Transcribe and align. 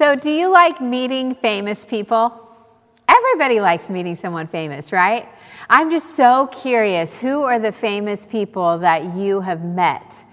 So, 0.00 0.16
do 0.16 0.30
you 0.30 0.48
like 0.48 0.80
meeting 0.80 1.34
famous 1.34 1.84
people? 1.84 2.48
Everybody 3.06 3.60
likes 3.60 3.90
meeting 3.90 4.16
someone 4.16 4.46
famous, 4.46 4.92
right? 4.92 5.28
I'm 5.68 5.90
just 5.90 6.16
so 6.16 6.46
curious 6.46 7.14
who 7.14 7.42
are 7.42 7.58
the 7.58 7.70
famous 7.70 8.24
people 8.24 8.78
that 8.78 9.14
you 9.14 9.42
have 9.42 9.62
met? 9.62 10.24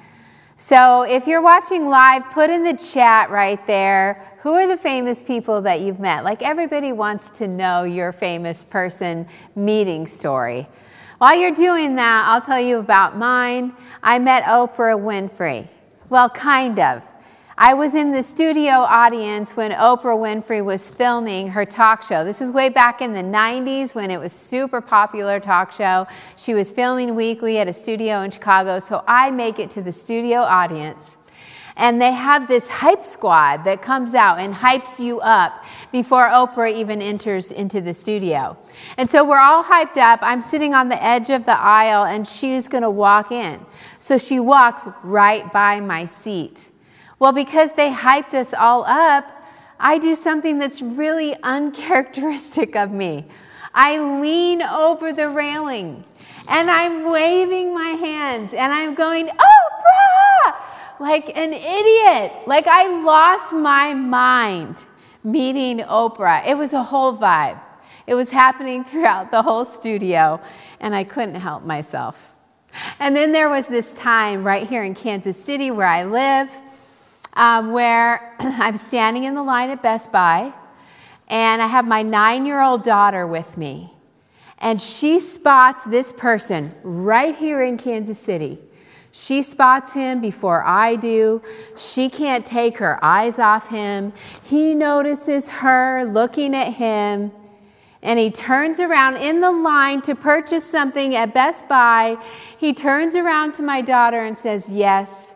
So, 0.56 1.02
if 1.02 1.28
you're 1.28 1.42
watching 1.42 1.90
live, 1.90 2.24
put 2.32 2.50
in 2.50 2.64
the 2.64 2.76
chat 2.78 3.30
right 3.30 3.60
there 3.68 4.26
who 4.40 4.54
are 4.54 4.68
the 4.70 4.78
famous 4.78 5.22
people 5.22 5.62
that 5.64 5.82
you've 5.82 6.00
met? 6.00 6.24
Like 6.24 6.42
everybody 6.44 6.94
wants 6.94 7.30
to 7.32 7.50
know 7.50 7.84
your 7.84 8.14
famous 8.14 8.64
person 8.64 9.28
meeting 9.58 10.08
story. 10.08 10.66
While 11.18 11.38
you're 11.38 11.52
doing 11.52 11.94
that, 11.98 12.24
I'll 12.26 12.40
tell 12.40 12.62
you 12.62 12.78
about 12.78 13.18
mine. 13.18 13.74
I 14.02 14.18
met 14.18 14.44
Oprah 14.44 14.98
Winfrey. 14.98 15.68
Well, 16.08 16.30
kind 16.30 16.80
of. 16.80 17.04
I 17.60 17.74
was 17.74 17.96
in 17.96 18.12
the 18.12 18.22
studio 18.22 18.70
audience 18.70 19.56
when 19.56 19.72
Oprah 19.72 20.16
Winfrey 20.16 20.64
was 20.64 20.92
filming 20.92 21.48
her 21.48 21.66
talk 21.66 22.04
show. 22.04 22.24
This 22.24 22.40
is 22.40 22.52
way 22.52 22.70
back 22.70 23.02
in 23.02 23.14
the 23.14 23.24
90s 23.24 23.96
when 23.96 24.12
it 24.12 24.20
was 24.20 24.32
super 24.32 24.80
popular 24.80 25.40
talk 25.40 25.72
show. 25.72 26.06
She 26.36 26.54
was 26.54 26.72
filming 26.72 27.16
weekly 27.16 27.58
at 27.58 27.68
a 27.68 27.74
studio 27.74 28.22
in 28.22 28.30
Chicago, 28.30 28.80
so 28.80 29.04
I 29.08 29.32
make 29.32 29.58
it 29.58 29.72
to 29.72 29.82
the 29.82 29.92
studio 29.92 30.42
audience. 30.42 31.18
And 31.78 32.00
they 32.00 32.12
have 32.12 32.48
this 32.48 32.68
hype 32.68 33.04
squad 33.04 33.64
that 33.64 33.82
comes 33.82 34.14
out 34.14 34.38
and 34.38 34.54
hypes 34.54 35.00
you 35.00 35.20
up 35.22 35.66
before 35.92 36.30
Oprah 36.30 36.72
even 36.72 37.02
enters 37.02 37.52
into 37.52 37.82
the 37.82 37.94
studio. 37.96 38.56
And 38.98 39.10
so 39.10 39.28
we're 39.28 39.40
all 39.40 39.64
hyped 39.64 39.98
up. 39.98 40.20
I'm 40.22 40.42
sitting 40.42 40.76
on 40.76 40.90
the 40.90 41.04
edge 41.04 41.32
of 41.32 41.46
the 41.46 41.60
aisle 41.60 42.06
and 42.06 42.28
she's 42.28 42.68
going 42.68 42.84
to 42.84 42.92
walk 42.92 43.32
in. 43.32 43.66
So 43.98 44.20
she 44.20 44.40
walks 44.40 44.88
right 45.02 45.52
by 45.52 45.80
my 45.80 46.06
seat. 46.06 46.70
Well, 47.20 47.34
because 47.34 47.72
they 47.74 47.90
hyped 47.90 48.34
us 48.34 48.54
all 48.54 48.84
up, 48.86 49.26
I 49.80 49.98
do 49.98 50.16
something 50.16 50.60
that's 50.60 50.82
really 50.82 51.36
uncharacteristic 51.44 52.76
of 52.76 52.92
me. 52.92 53.26
I 53.74 54.00
lean 54.20 54.62
over 54.62 55.14
the 55.14 55.30
railing 55.30 56.04
and 56.50 56.70
I'm 56.70 57.10
waving 57.12 57.74
my 57.74 57.90
hands 57.90 58.54
and 58.54 58.72
I'm 58.72 58.96
going, 58.96 59.28
Oprah! 59.28 60.54
Like 61.00 61.38
an 61.38 61.54
idiot. 61.54 62.34
Like 62.48 62.66
I 62.68 62.88
lost 63.04 63.54
my 63.54 63.94
mind 63.94 64.86
meeting 65.24 65.80
Oprah. 65.80 66.48
It 66.48 66.58
was 66.58 66.74
a 66.74 66.82
whole 66.82 67.16
vibe. 67.16 67.60
It 68.08 68.16
was 68.16 68.30
happening 68.30 68.84
throughout 68.86 69.30
the 69.32 69.42
whole 69.42 69.66
studio, 69.66 70.42
and 70.80 70.96
I 70.96 71.04
couldn't 71.04 71.36
help 71.36 71.64
myself. 71.64 72.34
And 73.00 73.16
then 73.16 73.32
there 73.32 73.50
was 73.50 73.68
this 73.68 73.94
time 73.94 74.44
right 74.44 74.68
here 74.68 74.84
in 74.84 74.96
Kansas 74.96 75.38
City 75.38 75.72
where 75.72 75.88
I 75.88 76.04
live 76.04 76.50
um, 77.38 77.72
where 77.72 78.36
I'm 78.40 78.76
standing 78.76 79.24
in 79.24 79.36
the 79.36 79.44
line 79.44 79.70
at 79.70 79.82
Best 79.82 80.12
Buy, 80.12 80.52
and 81.30 81.62
I 81.62 81.68
have 81.68 81.88
my 81.88 82.02
nine 82.02 82.46
year 82.46 82.62
old 82.62 82.84
daughter 82.84 83.26
with 83.26 83.58
me. 83.58 83.94
And 84.60 84.82
she 84.82 85.20
spots 85.20 85.84
this 85.84 86.12
person 86.12 86.74
right 86.84 87.36
here 87.36 87.62
in 87.62 87.78
Kansas 87.78 88.20
City. 88.20 88.58
She 89.12 89.44
spots 89.44 89.94
him 89.94 90.20
before 90.20 90.64
I 90.64 90.96
do. 90.96 91.42
She 91.78 92.10
can't 92.10 92.46
take 92.46 92.78
her 92.78 93.04
eyes 93.04 93.40
off 93.40 93.70
him. 93.70 94.14
He 94.44 94.74
notices 94.74 95.48
her 95.48 96.06
looking 96.06 96.56
at 96.56 96.74
him. 96.74 97.32
And 98.02 98.20
he 98.20 98.32
turns 98.32 98.80
around 98.80 99.18
in 99.18 99.42
the 99.42 99.52
line 99.52 100.02
to 100.04 100.16
purchase 100.16 100.66
something 100.66 101.16
at 101.16 101.34
Best 101.34 101.68
Buy. 101.68 102.18
He 102.58 102.74
turns 102.74 103.16
around 103.16 103.54
to 103.56 103.64
my 103.64 103.82
daughter 103.82 104.26
and 104.26 104.38
says, 104.38 104.72
Yes, 104.72 105.34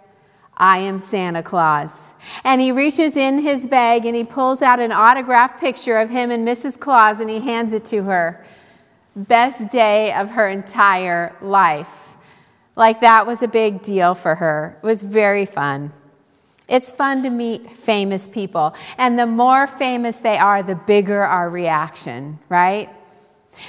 I 0.62 0.78
am 0.78 1.00
Santa 1.00 1.42
Claus. 1.42 2.14
And 2.44 2.62
he 2.62 2.72
reaches 2.72 3.18
in 3.18 3.40
his 3.40 3.66
bag 3.66 4.06
and 4.06 4.16
he 4.16 4.24
pulls 4.24 4.62
out 4.62 4.80
an 4.80 4.92
autographed 4.92 5.60
picture 5.60 5.98
of 5.98 6.12
him 6.12 6.30
and 6.30 6.48
Mrs. 6.48 6.80
Claus 6.80 7.20
and 7.20 7.28
he 7.28 7.40
hands 7.40 7.74
it 7.74 7.84
to 7.86 8.04
her. 8.04 8.46
Best 9.16 9.72
day 9.72 10.14
of 10.14 10.30
her 10.30 10.48
entire 10.48 11.36
life. 11.42 12.16
Like 12.76 13.02
that 13.02 13.26
was 13.26 13.42
a 13.42 13.48
big 13.48 13.82
deal 13.82 14.14
for 14.14 14.36
her. 14.36 14.78
It 14.84 14.86
was 14.86 15.02
very 15.02 15.48
fun. 15.48 15.92
It's 16.68 16.92
fun 16.92 17.24
to 17.24 17.32
meet 17.32 17.76
famous 17.76 18.28
people. 18.28 18.76
And 19.00 19.18
the 19.18 19.26
more 19.26 19.66
famous 19.66 20.18
they 20.18 20.38
are, 20.38 20.62
the 20.62 20.76
bigger 20.76 21.24
our 21.24 21.50
reaction, 21.50 22.38
right? 22.50 22.88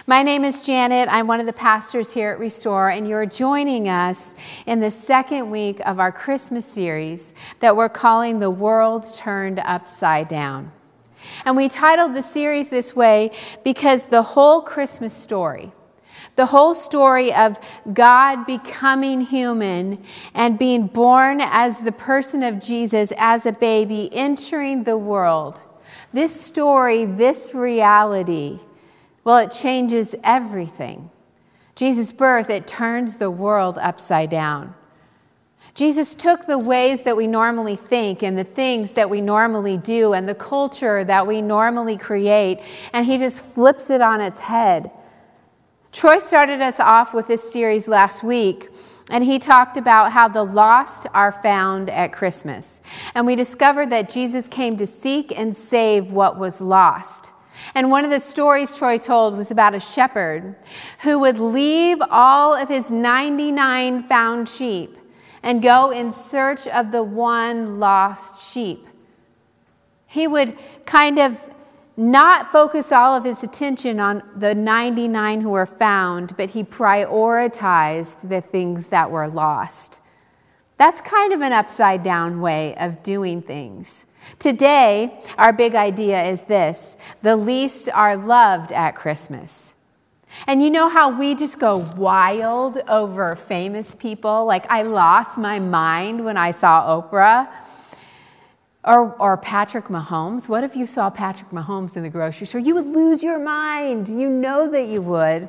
My 0.06 0.22
name 0.22 0.44
is 0.44 0.62
Janet. 0.62 1.09
I'm 1.10 1.26
one 1.26 1.41
of 1.41 1.47
the 1.47 1.53
pastors 1.53 2.12
here 2.12 2.31
at 2.31 2.38
Restore, 2.38 2.91
and 2.91 3.06
you're 3.06 3.26
joining 3.26 3.88
us 3.88 4.34
in 4.66 4.81
the 4.81 4.91
second 4.91 5.50
week 5.50 5.81
of 5.84 5.98
our 5.98 6.12
Christmas 6.12 6.65
series 6.65 7.34
that 7.60 7.76
we're 7.76 7.88
calling 7.88 8.38
The 8.38 8.50
World 8.50 9.12
Turned 9.15 9.59
Upside 9.59 10.28
Down. 10.28 10.70
And 11.44 11.56
we 11.56 11.69
titled 11.69 12.15
the 12.15 12.22
series 12.22 12.69
this 12.69 12.94
way 12.94 13.32
because 13.65 14.06
the 14.06 14.22
whole 14.22 14.62
Christmas 14.62 15.15
story, 15.15 15.72
the 16.37 16.47
whole 16.47 16.75
story 16.75 17.32
of 17.34 17.59
God 17.93 18.44
becoming 18.47 19.20
human 19.20 20.03
and 20.34 20.59
being 20.59 20.87
born 20.87 21.41
as 21.41 21.78
the 21.78 21.93
person 21.93 22.43
of 22.44 22.60
Jesus 22.60 23.12
as 23.19 23.47
a 23.47 23.53
baby, 23.53 24.09
entering 24.12 24.84
the 24.84 24.97
world, 24.97 25.60
this 26.12 26.38
story, 26.41 27.04
this 27.04 27.53
reality, 27.53 28.60
well, 29.25 29.38
it 29.38 29.50
changes 29.50 30.15
everything. 30.25 31.10
Jesus' 31.75 32.12
birth, 32.12 32.50
it 32.50 32.66
turns 32.66 33.16
the 33.16 33.31
world 33.31 33.78
upside 33.78 34.31
down. 34.31 34.75
Jesus 35.75 36.15
took 36.15 36.47
the 36.47 36.59
ways 36.59 37.03
that 37.03 37.16
we 37.16 37.27
normally 37.27 37.77
think 37.77 38.22
and 38.22 38.37
the 38.37 38.44
things 38.44 38.91
that 38.91 39.09
we 39.09 39.21
normally 39.22 39.78
do 39.78 40.12
and 40.12 40.28
the 40.28 40.34
culture 40.34 41.03
that 41.05 41.27
we 41.27 41.41
normally 41.41 41.97
create, 41.97 42.61
and 42.93 43.06
he 43.06 43.16
just 43.16 43.44
flips 43.55 43.88
it 43.88 44.03
on 44.03 44.21
its 44.21 44.38
head. 44.38 44.91
Troy 45.93 46.19
started 46.19 46.61
us 46.61 46.78
off 46.78 47.15
with 47.15 47.27
this 47.27 47.50
series 47.50 47.88
last 47.88 48.22
week, 48.22 48.71
and 49.11 49.25
he 49.25 49.38
talked 49.38 49.77
about 49.77 50.12
how 50.12 50.28
the 50.28 50.43
lost 50.43 51.06
are 51.15 51.32
found 51.32 51.88
at 51.91 52.12
Christmas. 52.12 52.81
And 53.15 53.27
we 53.27 53.34
discovered 53.34 53.91
that 53.91 54.11
Jesus 54.11 54.49
came 54.49 54.77
to 54.77 54.87
seek 54.87 55.38
and 55.38 55.55
save 55.56 56.12
what 56.12 56.38
was 56.38 56.61
lost. 56.61 57.31
And 57.75 57.91
one 57.91 58.05
of 58.05 58.11
the 58.11 58.21
stories 58.21 58.75
Troy 58.75 58.99
told 58.99 59.37
was 59.37 59.51
about 59.51 59.75
a 59.75 59.81
shepherd 59.81 60.57
who 61.01 61.19
would 61.21 61.39
leave 61.39 61.99
all 62.11 62.55
of 62.55 62.69
his 62.69 62.91
99 62.91 64.05
found 64.05 64.49
sheep 64.49 64.97
and 65.43 65.62
go 65.62 65.91
in 65.91 66.12
search 66.12 66.69
of 66.69 66.93
the 66.93 67.03
one 67.03 67.81
lost 67.81 68.53
sheep. 68.53 68.87
He 70.07 70.27
would 70.27 70.59
kind 70.85 71.19
of 71.19 71.41
not 71.97 72.51
focus 72.51 72.91
all 72.91 73.15
of 73.15 73.25
his 73.25 73.43
attention 73.43 74.01
on 74.01 74.23
the 74.37 74.55
99 74.55 75.41
who 75.41 75.51
were 75.51 75.67
found, 75.67 76.37
but 76.37 76.49
he 76.49 76.65
prioritized 76.65 78.29
the 78.29 78.41
things 78.41 78.87
that 78.87 79.11
were 79.11 79.29
lost. 79.29 80.01
That's 80.79 81.01
kind 81.03 81.33
of 81.33 81.43
an 81.43 81.53
upside 81.53 82.03
down 82.03 82.41
way 82.41 82.75
of 82.77 83.03
doing 83.03 83.43
things. 83.43 84.05
Today, 84.38 85.21
our 85.38 85.53
big 85.53 85.75
idea 85.75 86.22
is 86.25 86.43
this 86.43 86.97
the 87.22 87.37
least 87.37 87.88
are 87.88 88.16
loved 88.16 88.72
at 88.72 88.97
Christmas. 88.97 89.75
And 90.47 90.62
you 90.62 90.71
know 90.71 90.88
how 90.88 91.19
we 91.19 91.34
just 91.34 91.59
go 91.59 91.78
wild 91.97 92.78
over 92.88 93.37
famous 93.37 93.94
people? 93.94 94.47
Like, 94.47 94.71
I 94.71 94.82
lost 94.82 95.38
my 95.38 95.59
mind 95.59 96.25
when 96.25 96.37
I 96.37 96.50
saw 96.50 97.00
Oprah. 97.00 97.49
Or, 98.84 99.15
or 99.21 99.37
Patrick 99.37 99.84
Mahomes. 99.84 100.49
What 100.49 100.65
if 100.65 100.75
you 100.75 100.87
saw 100.87 101.09
Patrick 101.09 101.50
Mahomes 101.50 101.97
in 101.97 102.03
the 102.03 102.11
grocery 102.11 102.49
store? 102.49 102.61
You 102.61 102.75
would 102.75 102.88
lose 102.88 103.22
your 103.22 103.38
mind. 103.38 104.09
You 104.09 104.28
know 104.28 104.69
that 104.69 104.88
you 104.88 105.00
would 105.03 105.49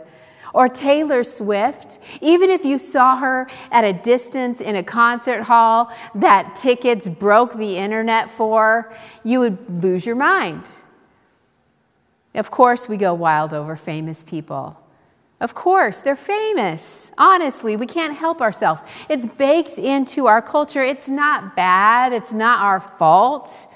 or 0.53 0.69
Taylor 0.69 1.23
Swift, 1.23 1.99
even 2.21 2.49
if 2.49 2.63
you 2.63 2.77
saw 2.77 3.17
her 3.17 3.47
at 3.71 3.83
a 3.83 3.93
distance 3.93 4.61
in 4.61 4.75
a 4.77 4.83
concert 4.83 5.41
hall 5.41 5.91
that 6.15 6.55
tickets 6.55 7.09
broke 7.09 7.57
the 7.57 7.77
internet 7.77 8.29
for, 8.29 8.93
you 9.23 9.39
would 9.39 9.83
lose 9.83 10.05
your 10.05 10.15
mind. 10.15 10.69
Of 12.35 12.51
course, 12.51 12.87
we 12.87 12.97
go 12.97 13.13
wild 13.13 13.53
over 13.53 13.75
famous 13.75 14.23
people. 14.23 14.79
Of 15.41 15.55
course, 15.55 15.99
they're 15.99 16.15
famous. 16.15 17.11
Honestly, 17.17 17.75
we 17.75 17.85
can't 17.85 18.15
help 18.15 18.41
ourselves. 18.41 18.81
It's 19.09 19.27
baked 19.27 19.77
into 19.77 20.25
our 20.27 20.41
culture. 20.41 20.81
It's 20.81 21.09
not 21.09 21.55
bad, 21.55 22.13
it's 22.13 22.31
not 22.31 22.63
our 22.63 22.79
fault. 22.79 23.67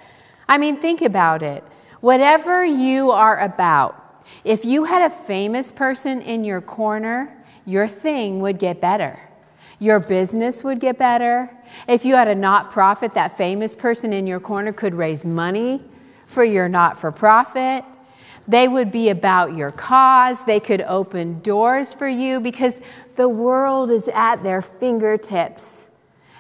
I 0.48 0.58
mean, 0.58 0.80
think 0.80 1.02
about 1.02 1.44
it. 1.44 1.64
Whatever 2.00 2.64
you 2.64 3.12
are 3.12 3.40
about, 3.40 3.97
if 4.44 4.66
you 4.66 4.84
had 4.84 5.12
a 5.12 5.14
famous 5.14 5.72
person 5.72 6.22
in 6.22 6.44
your 6.44 6.62
corner, 6.62 7.34
your 7.66 7.88
thing 7.88 8.40
would 8.40 8.60
get 8.60 8.80
better. 8.80 9.20
Your 9.80 10.00
business 10.00 10.64
would 10.64 10.80
get 10.80 10.98
better. 10.98 11.50
If 11.88 12.06
you 12.06 12.16
had 12.16 12.28
a 12.28 12.36
not 12.36 12.72
profit, 12.72 13.14
that 13.14 13.38
famous 13.38 13.76
person 13.76 14.14
in 14.14 14.26
your 14.26 14.40
corner 14.40 14.74
could 14.74 14.96
raise 14.96 15.26
money 15.26 15.82
for 16.26 16.44
your 16.44 16.68
not 16.68 16.98
for 16.98 17.12
profit. 17.12 17.86
They 18.48 18.68
would 18.68 18.92
be 18.92 19.10
about 19.10 19.56
your 19.56 19.72
cause. 19.72 20.44
They 20.46 20.60
could 20.60 20.82
open 20.82 21.42
doors 21.42 21.94
for 21.94 22.08
you 22.08 22.40
because 22.40 22.80
the 23.16 23.28
world 23.28 23.92
is 23.92 24.08
at 24.14 24.42
their 24.42 24.62
fingertips. 24.62 25.84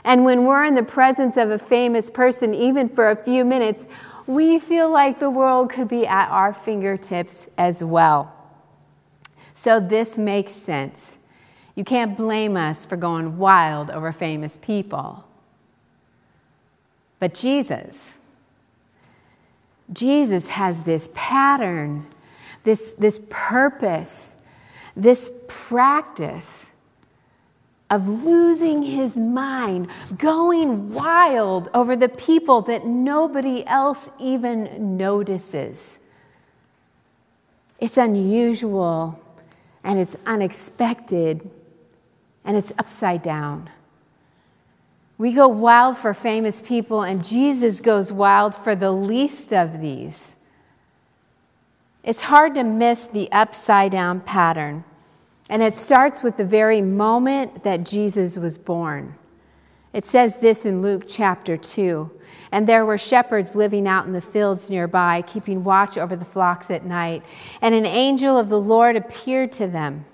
And 0.05 0.23
when 0.23 0.45
we're 0.45 0.63
in 0.63 0.73
the 0.73 0.83
presence 0.83 1.35
of 1.35 1.51
a 1.51 1.59
famous 1.59 2.09
person, 2.09 2.53
even 2.53 2.87
for 2.87 3.11
a 3.11 3.15
few 3.15 3.43
minutes, 3.43 3.87
we 4.27 4.59
feel 4.59 4.89
like 4.89 5.19
the 5.19 5.29
world 5.29 5.71
could 5.71 5.87
be 5.87 6.05
at 6.05 6.29
our 6.29 6.53
fingertips 6.53 7.47
as 7.57 7.83
well. 7.83 8.33
So 9.53 9.79
this 9.79 10.17
makes 10.17 10.53
sense. 10.53 11.17
You 11.75 11.83
can't 11.83 12.15
blame 12.15 12.57
us 12.57 12.85
for 12.85 12.97
going 12.97 13.37
wild 13.37 13.89
over 13.89 14.11
famous 14.11 14.59
people. 14.61 15.23
But 17.19 17.33
Jesus, 17.33 18.17
Jesus 19.91 20.47
has 20.47 20.81
this 20.81 21.09
pattern, 21.13 22.05
this, 22.63 22.93
this 22.93 23.19
purpose, 23.29 24.35
this 24.95 25.31
practice 25.47 26.66
of 27.89 28.07
losing 28.07 28.83
his 28.83 29.15
mind, 29.15 29.87
going 30.17 30.93
wild 30.93 31.69
over 31.73 31.95
the 31.95 32.09
people 32.09 32.61
that 32.63 32.85
nobody 32.85 33.65
else 33.65 34.09
even 34.19 34.97
notices. 34.97 35.99
It's 37.79 37.97
unusual 37.97 39.19
and 39.83 39.99
it's 39.99 40.17
unexpected 40.25 41.49
and 42.43 42.57
it's 42.57 42.73
upside 42.77 43.21
down. 43.21 43.69
We 45.17 45.31
go 45.31 45.47
wild 45.47 45.97
for 45.97 46.13
famous 46.13 46.61
people, 46.61 47.01
and 47.01 47.25
Jesus 47.25 47.81
goes 47.81 48.13
wild 48.13 48.53
for 48.53 48.75
the 48.75 48.91
least 48.91 49.51
of 49.51 49.81
these. 49.81 50.35
It's 52.03 52.21
hard 52.21 52.53
to 52.55 52.63
miss 52.63 53.07
the 53.07 53.29
upside 53.31 53.91
down 53.91 54.21
pattern. 54.21 54.83
And 55.49 55.61
it 55.61 55.75
starts 55.75 56.23
with 56.23 56.37
the 56.37 56.45
very 56.45 56.81
moment 56.81 57.63
that 57.63 57.83
Jesus 57.83 58.37
was 58.37 58.57
born. 58.57 59.15
It 59.93 60.05
says 60.05 60.35
this 60.35 60.65
in 60.65 60.81
Luke 60.81 61.05
chapter 61.07 61.55
2. 61.55 62.11
And 62.51 62.67
there 62.67 62.85
were 62.85 62.97
shepherds 62.97 63.55
living 63.55 63.87
out 63.87 64.05
in 64.05 64.13
the 64.13 64.21
fields 64.21 64.69
nearby, 64.69 65.21
keeping 65.23 65.63
watch 65.63 65.97
over 65.97 66.15
the 66.15 66.25
flocks 66.25 66.69
at 66.69 66.85
night. 66.85 67.23
And 67.61 67.73
an 67.73 67.85
angel 67.85 68.37
of 68.37 68.49
the 68.49 68.59
Lord 68.59 68.95
appeared 68.95 69.51
to 69.53 69.67
them. 69.67 70.05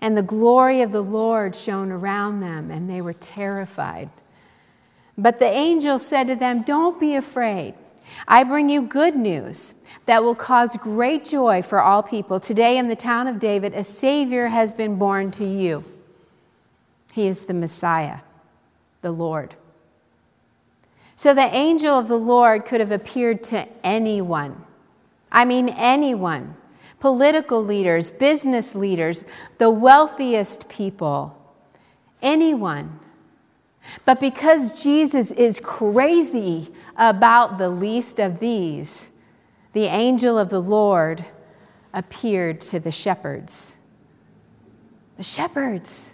And 0.00 0.16
the 0.16 0.22
glory 0.22 0.82
of 0.82 0.92
the 0.92 1.02
Lord 1.02 1.54
shone 1.54 1.90
around 1.90 2.40
them, 2.40 2.70
and 2.70 2.88
they 2.88 3.02
were 3.02 3.12
terrified. 3.14 4.08
But 5.18 5.38
the 5.38 5.48
angel 5.48 5.98
said 5.98 6.28
to 6.28 6.36
them, 6.36 6.62
Don't 6.62 6.98
be 6.98 7.16
afraid. 7.16 7.74
I 8.28 8.44
bring 8.44 8.68
you 8.68 8.82
good 8.82 9.16
news 9.16 9.74
that 10.06 10.22
will 10.22 10.34
cause 10.34 10.76
great 10.76 11.24
joy 11.24 11.62
for 11.62 11.80
all 11.80 12.02
people. 12.02 12.40
Today, 12.40 12.78
in 12.78 12.88
the 12.88 12.96
town 12.96 13.26
of 13.26 13.38
David, 13.38 13.74
a 13.74 13.84
Savior 13.84 14.46
has 14.46 14.74
been 14.74 14.96
born 14.96 15.30
to 15.32 15.44
you. 15.44 15.84
He 17.12 17.26
is 17.26 17.42
the 17.42 17.54
Messiah, 17.54 18.18
the 19.02 19.10
Lord. 19.10 19.54
So 21.16 21.34
the 21.34 21.54
angel 21.54 21.98
of 21.98 22.08
the 22.08 22.18
Lord 22.18 22.64
could 22.64 22.80
have 22.80 22.92
appeared 22.92 23.42
to 23.44 23.68
anyone. 23.84 24.64
I 25.30 25.44
mean, 25.44 25.68
anyone. 25.68 26.56
Political 26.98 27.64
leaders, 27.64 28.10
business 28.10 28.74
leaders, 28.74 29.26
the 29.58 29.70
wealthiest 29.70 30.68
people, 30.68 31.36
anyone. 32.22 32.98
But 34.04 34.20
because 34.20 34.82
Jesus 34.82 35.30
is 35.32 35.60
crazy 35.62 36.72
about 36.96 37.58
the 37.58 37.68
least 37.68 38.20
of 38.20 38.40
these, 38.40 39.10
the 39.72 39.84
angel 39.84 40.38
of 40.38 40.48
the 40.48 40.60
Lord 40.60 41.24
appeared 41.92 42.60
to 42.62 42.80
the 42.80 42.92
shepherds. 42.92 43.76
The 45.16 45.22
shepherds. 45.22 46.10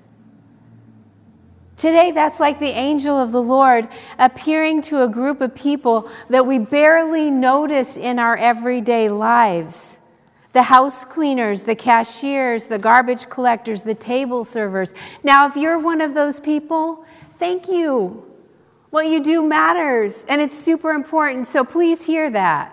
Today, 1.77 2.11
that's 2.11 2.41
like 2.41 2.59
the 2.59 2.71
angel 2.71 3.21
of 3.21 3.33
the 3.33 3.43
Lord 3.43 3.89
appearing 4.19 4.81
to 4.83 5.03
a 5.03 5.09
group 5.09 5.43
of 5.43 5.55
people 5.55 6.11
that 6.29 6.47
we 6.47 6.59
barely 6.59 7.31
notice 7.31 7.99
in 7.99 8.19
our 8.19 8.37
everyday 8.37 9.11
lives 9.11 9.99
the 10.55 10.63
house 10.63 11.05
cleaners, 11.05 11.63
the 11.63 11.75
cashiers, 11.75 12.65
the 12.65 12.79
garbage 12.79 13.29
collectors, 13.29 13.83
the 13.83 13.95
table 13.95 14.43
servers. 14.43 14.95
Now, 15.23 15.47
if 15.47 15.55
you're 15.55 15.79
one 15.79 16.01
of 16.01 16.15
those 16.15 16.41
people, 16.41 17.05
thank 17.39 17.69
you. 17.69 18.23
What 18.91 19.09
you 19.09 19.23
do 19.23 19.43
matters, 19.43 20.25
and 20.29 20.41
it's 20.41 20.57
super 20.57 20.91
important, 20.91 21.47
so 21.47 21.65
please 21.65 22.05
hear 22.05 22.31
that. 22.31 22.73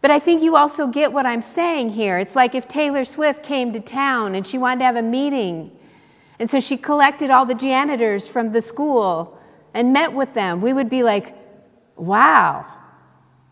But 0.00 0.10
I 0.10 0.18
think 0.18 0.42
you 0.42 0.56
also 0.56 0.86
get 0.86 1.12
what 1.12 1.26
I'm 1.26 1.42
saying 1.42 1.90
here. 1.90 2.18
It's 2.18 2.36
like 2.36 2.54
if 2.54 2.68
Taylor 2.68 3.04
Swift 3.04 3.42
came 3.42 3.72
to 3.72 3.80
town 3.80 4.34
and 4.34 4.46
she 4.46 4.58
wanted 4.58 4.80
to 4.80 4.84
have 4.84 4.96
a 4.96 5.02
meeting, 5.02 5.76
and 6.38 6.48
so 6.48 6.60
she 6.60 6.76
collected 6.76 7.30
all 7.30 7.46
the 7.46 7.54
janitors 7.54 8.28
from 8.28 8.52
the 8.52 8.60
school 8.60 9.38
and 9.74 9.92
met 9.92 10.12
with 10.12 10.32
them. 10.34 10.60
We 10.60 10.72
would 10.72 10.90
be 10.90 11.02
like, 11.02 11.34
wow, 11.96 12.66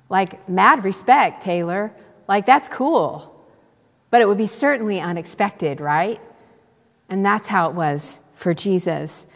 like 0.09 0.49
mad 0.49 0.85
respect, 0.85 1.43
Taylor. 1.43 1.93
Like, 2.29 2.47
that's 2.47 2.69
cool. 2.69 3.31
But 4.11 4.23
it 4.23 4.29
would 4.29 4.39
be 4.39 4.47
certainly 4.47 5.01
unexpected, 5.01 5.81
right? 5.81 6.21
And 7.09 7.25
that's 7.25 7.49
how 7.49 7.69
it 7.69 7.75
was 7.75 8.21
for 8.35 8.55
Jesus. 8.55 9.27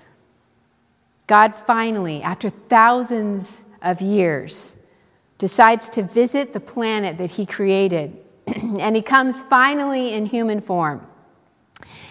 God 1.29 1.55
finally, 1.55 2.23
after 2.23 2.51
thousands 2.51 3.65
of 3.83 4.01
years, 4.01 4.75
decides 5.37 5.89
to 5.91 6.03
visit 6.03 6.53
the 6.53 6.61
planet 6.61 7.17
that 7.19 7.31
he 7.31 7.47
created. 7.47 8.17
and 8.47 8.97
he 8.97 9.03
comes 9.03 9.43
finally 9.45 10.15
in 10.15 10.27
human 10.27 10.61
form. 10.61 11.07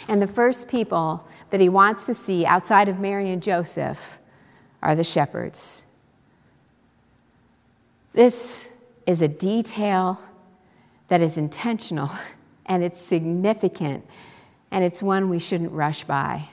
And 0.07 0.21
the 0.21 0.27
first 0.27 0.69
people 0.69 1.27
that 1.49 1.59
he 1.59 1.67
wants 1.67 2.05
to 2.05 2.13
see 2.13 2.45
outside 2.45 2.87
of 2.87 2.99
Mary 2.99 3.31
and 3.31 3.43
Joseph 3.43 4.19
are 4.81 4.95
the 4.95 5.03
shepherds. 5.03 5.83
This 8.13 8.69
is 9.05 9.21
a 9.21 9.27
detail 9.27 10.21
that 11.07 11.21
is 11.21 11.37
intentional 11.37 12.11
and 12.67 12.83
it's 12.83 13.01
significant 13.01 14.05
and 14.69 14.83
it's 14.83 15.01
one 15.01 15.29
we 15.29 15.39
shouldn't 15.39 15.71
rush 15.71 16.03
by. 16.03 16.47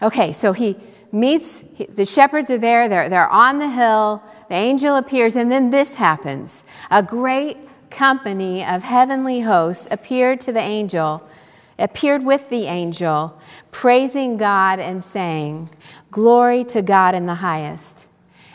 Okay, 0.00 0.32
so 0.32 0.52
he 0.52 0.76
meets, 1.12 1.64
the 1.94 2.04
shepherds 2.04 2.50
are 2.50 2.58
there, 2.58 2.88
they're, 2.88 3.08
they're 3.08 3.28
on 3.28 3.58
the 3.58 3.68
hill, 3.68 4.22
the 4.48 4.54
angel 4.54 4.96
appears, 4.96 5.36
and 5.36 5.50
then 5.50 5.70
this 5.70 5.94
happens. 5.94 6.64
A 6.90 7.02
great 7.02 7.56
company 7.90 8.64
of 8.64 8.82
heavenly 8.82 9.40
hosts 9.40 9.88
appeared 9.90 10.40
to 10.42 10.52
the 10.52 10.60
angel, 10.60 11.22
appeared 11.78 12.24
with 12.24 12.48
the 12.48 12.66
angel, 12.66 13.38
praising 13.70 14.36
God 14.36 14.78
and 14.78 15.02
saying, 15.02 15.70
Glory 16.10 16.64
to 16.64 16.82
God 16.82 17.14
in 17.14 17.26
the 17.26 17.34
highest, 17.34 18.06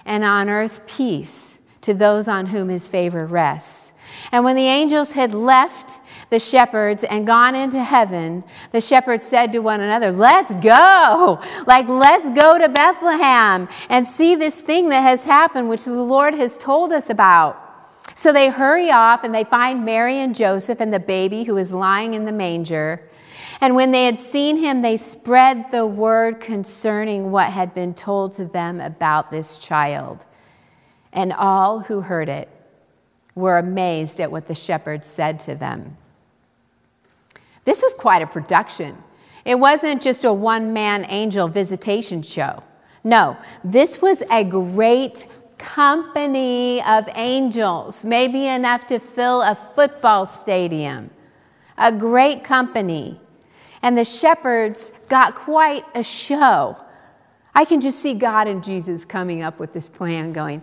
and 0.06 0.24
on 0.24 0.50
earth 0.50 0.86
peace 0.88 1.60
to 1.82 1.94
those 1.94 2.28
on 2.28 2.46
whom 2.46 2.70
his 2.70 2.88
favor 2.88 3.26
rests. 3.26 3.94
And 4.32 4.44
when 4.44 4.56
the 4.56 4.68
angels 4.68 5.12
had 5.12 5.34
left, 5.34 6.00
the 6.34 6.40
shepherds 6.40 7.04
and 7.04 7.28
gone 7.28 7.54
into 7.54 7.82
heaven, 7.82 8.44
the 8.72 8.82
shepherds 8.82 9.24
said 9.24 9.52
to 9.52 9.60
one 9.60 9.82
another, 9.82 10.12
Let's 10.12 10.52
go! 10.56 11.40
Like, 11.68 11.88
let's 11.88 12.28
go 12.32 12.58
to 12.58 12.68
Bethlehem 12.70 13.70
and 13.90 14.06
see 14.06 14.36
this 14.36 14.60
thing 14.60 14.90
that 14.90 15.02
has 15.02 15.24
happened, 15.24 15.70
which 15.70 15.86
the 15.86 15.92
Lord 15.92 16.34
has 16.34 16.58
told 16.58 16.92
us 16.92 17.12
about. 17.12 17.60
So 18.16 18.34
they 18.34 18.50
hurry 18.50 18.90
off 18.90 19.24
and 19.24 19.34
they 19.34 19.44
find 19.44 19.86
Mary 19.86 20.22
and 20.22 20.34
Joseph 20.34 20.80
and 20.80 20.92
the 20.92 21.00
baby 21.00 21.44
who 21.44 21.56
is 21.58 21.72
lying 21.72 22.16
in 22.16 22.26
the 22.26 22.32
manger. 22.32 23.08
And 23.62 23.76
when 23.76 23.92
they 23.92 24.06
had 24.06 24.18
seen 24.18 24.58
him, 24.58 24.82
they 24.82 24.98
spread 24.98 25.70
the 25.70 25.86
word 25.86 26.40
concerning 26.40 27.30
what 27.30 27.52
had 27.52 27.76
been 27.76 27.94
told 27.94 28.34
to 28.34 28.46
them 28.46 28.82
about 28.82 29.30
this 29.30 29.60
child. 29.60 30.26
And 31.14 31.32
all 31.32 31.80
who 31.80 32.02
heard 32.02 32.28
it 32.28 32.50
were 33.36 33.60
amazed 33.60 34.20
at 34.20 34.32
what 34.32 34.48
the 34.48 34.56
shepherds 34.56 35.06
said 35.06 35.40
to 35.42 35.54
them. 35.54 35.96
This 37.66 37.82
was 37.82 37.94
quite 37.94 38.22
a 38.22 38.28
production. 38.28 38.98
It 39.46 39.60
wasn't 39.60 40.02
just 40.02 40.26
a 40.26 40.34
one 40.34 40.74
man 40.74 41.06
angel 41.10 41.48
visitation 41.48 42.22
show. 42.22 42.64
No, 43.04 43.38
this 43.64 44.02
was 44.02 44.24
a 44.32 44.44
great 44.44 45.26
company 45.58 46.82
of 46.84 47.08
angels, 47.16 48.06
maybe 48.06 48.48
enough 48.48 48.86
to 48.88 49.00
fill 49.00 49.42
a 49.42 49.56
football 49.76 50.26
stadium. 50.26 51.10
A 51.78 51.92
great 51.92 52.44
company. 52.44 53.20
And 53.82 53.98
the 53.98 54.06
shepherds 54.06 54.94
got 55.10 55.36
quite 55.36 55.84
a 55.96 56.04
show. 56.04 56.78
I 57.56 57.66
can 57.66 57.82
just 57.82 58.00
see 58.00 58.14
God 58.14 58.48
and 58.48 58.64
Jesus 58.64 59.04
coming 59.04 59.42
up 59.42 59.60
with 59.60 59.74
this 59.74 59.90
plan 59.90 60.32
going, 60.32 60.62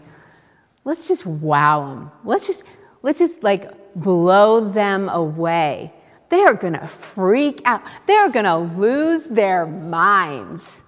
let's 0.85 1.07
just 1.07 1.27
wow 1.27 1.87
them. 1.87 2.11
Let's 2.25 2.47
just, 2.47 2.65
let's 3.03 3.19
just 3.19 3.43
like 3.43 3.95
blow 3.95 4.67
them 4.71 5.09
away 5.11 5.93
they 6.31 6.43
are 6.43 6.55
going 6.55 6.73
to 6.73 6.87
freak 6.87 7.61
out. 7.67 7.83
They 8.07 8.15
are 8.15 8.31
going 8.31 8.47
to 8.47 8.57
lose 8.79 9.25
their 9.25 9.67
minds. 9.67 10.81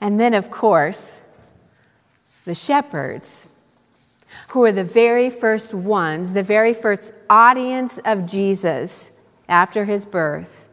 And 0.00 0.18
then, 0.18 0.34
of 0.34 0.50
course, 0.50 1.20
the 2.44 2.54
shepherds, 2.54 3.46
who 4.48 4.64
are 4.64 4.72
the 4.72 4.82
very 4.82 5.30
first 5.30 5.74
ones, 5.74 6.32
the 6.32 6.42
very 6.42 6.74
first 6.74 7.14
audience 7.30 7.98
of 8.04 8.26
Jesus 8.26 9.12
after 9.48 9.84
his 9.84 10.06
birth, 10.06 10.68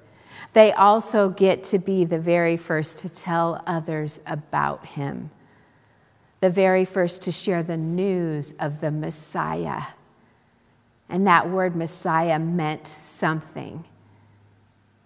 they 0.54 0.72
also 0.72 1.30
get 1.30 1.64
to 1.66 1.78
be 1.78 2.06
the 2.06 2.18
very 2.18 2.58
first 2.58 2.98
to 3.00 3.10
tell 3.10 3.62
others 3.68 4.20
about 4.26 4.84
him. 4.86 5.30
the 6.42 6.50
very 6.50 6.86
first 6.86 7.22
to 7.24 7.32
share 7.32 7.64
the 7.64 7.78
news 7.78 8.54
of 8.60 8.80
the 8.82 8.92
Messiah. 8.92 9.82
And 11.10 11.26
that 11.28 11.50
word 11.50 11.76
Messiah 11.76 12.38
meant 12.40 12.88
something 12.88 13.84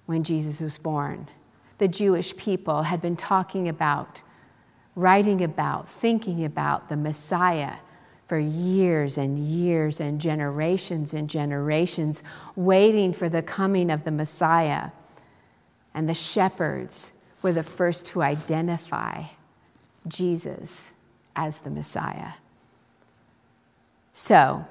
when 0.06 0.24
Jesus 0.24 0.60
was 0.60 0.78
born. 0.78 1.30
The 1.78 1.88
Jewish 1.88 2.36
people 2.36 2.84
had 2.84 3.02
been 3.02 3.16
talking 3.16 3.70
about, 3.70 4.22
writing 4.96 5.44
about, 5.44 5.90
thinking 5.90 6.46
about 6.46 6.90
the 6.90 6.98
Messiah 6.98 7.76
for 8.28 8.38
years 8.38 9.18
and 9.18 9.40
years 9.40 10.00
and 10.00 10.20
generations 10.20 11.14
and 11.14 11.30
generations, 11.30 12.24
waiting 12.56 13.14
for 13.14 13.30
the 13.30 13.42
coming 13.42 13.90
of 13.90 14.04
the 14.04 14.12
Messiah. 14.12 14.92
And 15.94 16.08
the 16.08 16.14
shepherds 16.14 17.14
were 17.42 17.54
the 17.54 17.64
first 17.64 18.06
to 18.08 18.22
identify 18.22 19.24
Jesus 20.08 20.92
as 21.36 21.60
the 21.60 21.70
Messiah. 21.70 22.32
So, 24.14 24.66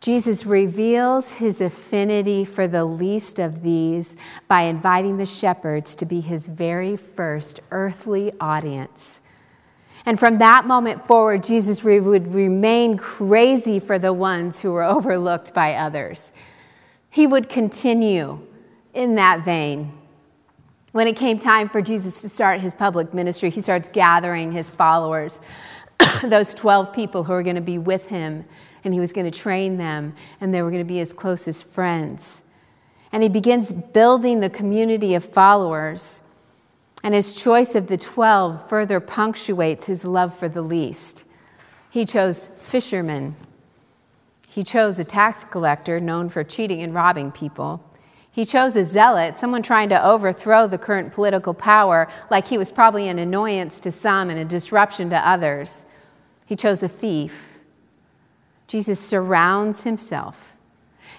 Jesus 0.00 0.46
reveals 0.46 1.32
his 1.32 1.60
affinity 1.60 2.44
for 2.44 2.68
the 2.68 2.84
least 2.84 3.40
of 3.40 3.62
these 3.62 4.16
by 4.46 4.62
inviting 4.62 5.16
the 5.16 5.26
shepherds 5.26 5.96
to 5.96 6.06
be 6.06 6.20
his 6.20 6.46
very 6.46 6.96
first 6.96 7.60
earthly 7.72 8.32
audience. 8.40 9.20
And 10.06 10.18
from 10.18 10.38
that 10.38 10.66
moment 10.66 11.06
forward, 11.06 11.42
Jesus 11.42 11.82
would 11.82 12.32
remain 12.32 12.96
crazy 12.96 13.80
for 13.80 13.98
the 13.98 14.12
ones 14.12 14.60
who 14.60 14.72
were 14.72 14.84
overlooked 14.96 15.52
by 15.52 15.74
others. 15.74 16.32
He 17.10 17.26
would 17.26 17.48
continue 17.48 18.38
in 18.94 19.16
that 19.16 19.44
vein. 19.44 19.92
When 20.92 21.06
it 21.06 21.16
came 21.16 21.38
time 21.38 21.68
for 21.68 21.82
Jesus 21.82 22.20
to 22.22 22.28
start 22.28 22.60
his 22.60 22.74
public 22.74 23.12
ministry, 23.12 23.50
he 23.50 23.60
starts 23.60 23.88
gathering 23.88 24.52
his 24.52 24.70
followers, 24.70 25.40
those 26.22 26.54
12 26.54 26.92
people 26.92 27.24
who 27.24 27.32
are 27.32 27.42
going 27.42 27.56
to 27.56 27.60
be 27.60 27.78
with 27.78 28.08
him, 28.08 28.44
and 28.84 28.94
he 28.94 29.00
was 29.00 29.12
going 29.12 29.30
to 29.30 29.38
train 29.38 29.76
them, 29.76 30.14
and 30.40 30.52
they 30.52 30.62
were 30.62 30.70
going 30.70 30.82
to 30.82 30.88
be 30.88 30.98
his 30.98 31.12
closest 31.12 31.66
friends. 31.66 32.42
And 33.12 33.22
he 33.22 33.28
begins 33.28 33.72
building 33.72 34.40
the 34.40 34.50
community 34.50 35.14
of 35.14 35.24
followers. 35.24 36.20
And 37.02 37.14
his 37.14 37.32
choice 37.32 37.74
of 37.74 37.86
the 37.86 37.96
12 37.96 38.68
further 38.68 39.00
punctuates 39.00 39.86
his 39.86 40.04
love 40.04 40.36
for 40.36 40.48
the 40.48 40.62
least. 40.62 41.24
He 41.90 42.04
chose 42.04 42.48
fishermen. 42.48 43.36
He 44.48 44.64
chose 44.64 44.98
a 44.98 45.04
tax 45.04 45.44
collector 45.44 46.00
known 46.00 46.28
for 46.28 46.44
cheating 46.44 46.82
and 46.82 46.92
robbing 46.94 47.30
people. 47.30 47.82
He 48.30 48.44
chose 48.44 48.76
a 48.76 48.84
zealot, 48.84 49.36
someone 49.36 49.62
trying 49.62 49.88
to 49.88 50.04
overthrow 50.04 50.68
the 50.68 50.78
current 50.78 51.12
political 51.12 51.54
power, 51.54 52.08
like 52.30 52.46
he 52.46 52.58
was 52.58 52.70
probably 52.70 53.08
an 53.08 53.18
annoyance 53.18 53.80
to 53.80 53.90
some 53.90 54.30
and 54.30 54.38
a 54.38 54.44
disruption 54.44 55.10
to 55.10 55.28
others. 55.28 55.84
He 56.46 56.54
chose 56.54 56.82
a 56.82 56.88
thief. 56.88 57.47
Jesus 58.68 59.00
surrounds 59.00 59.82
himself. 59.82 60.54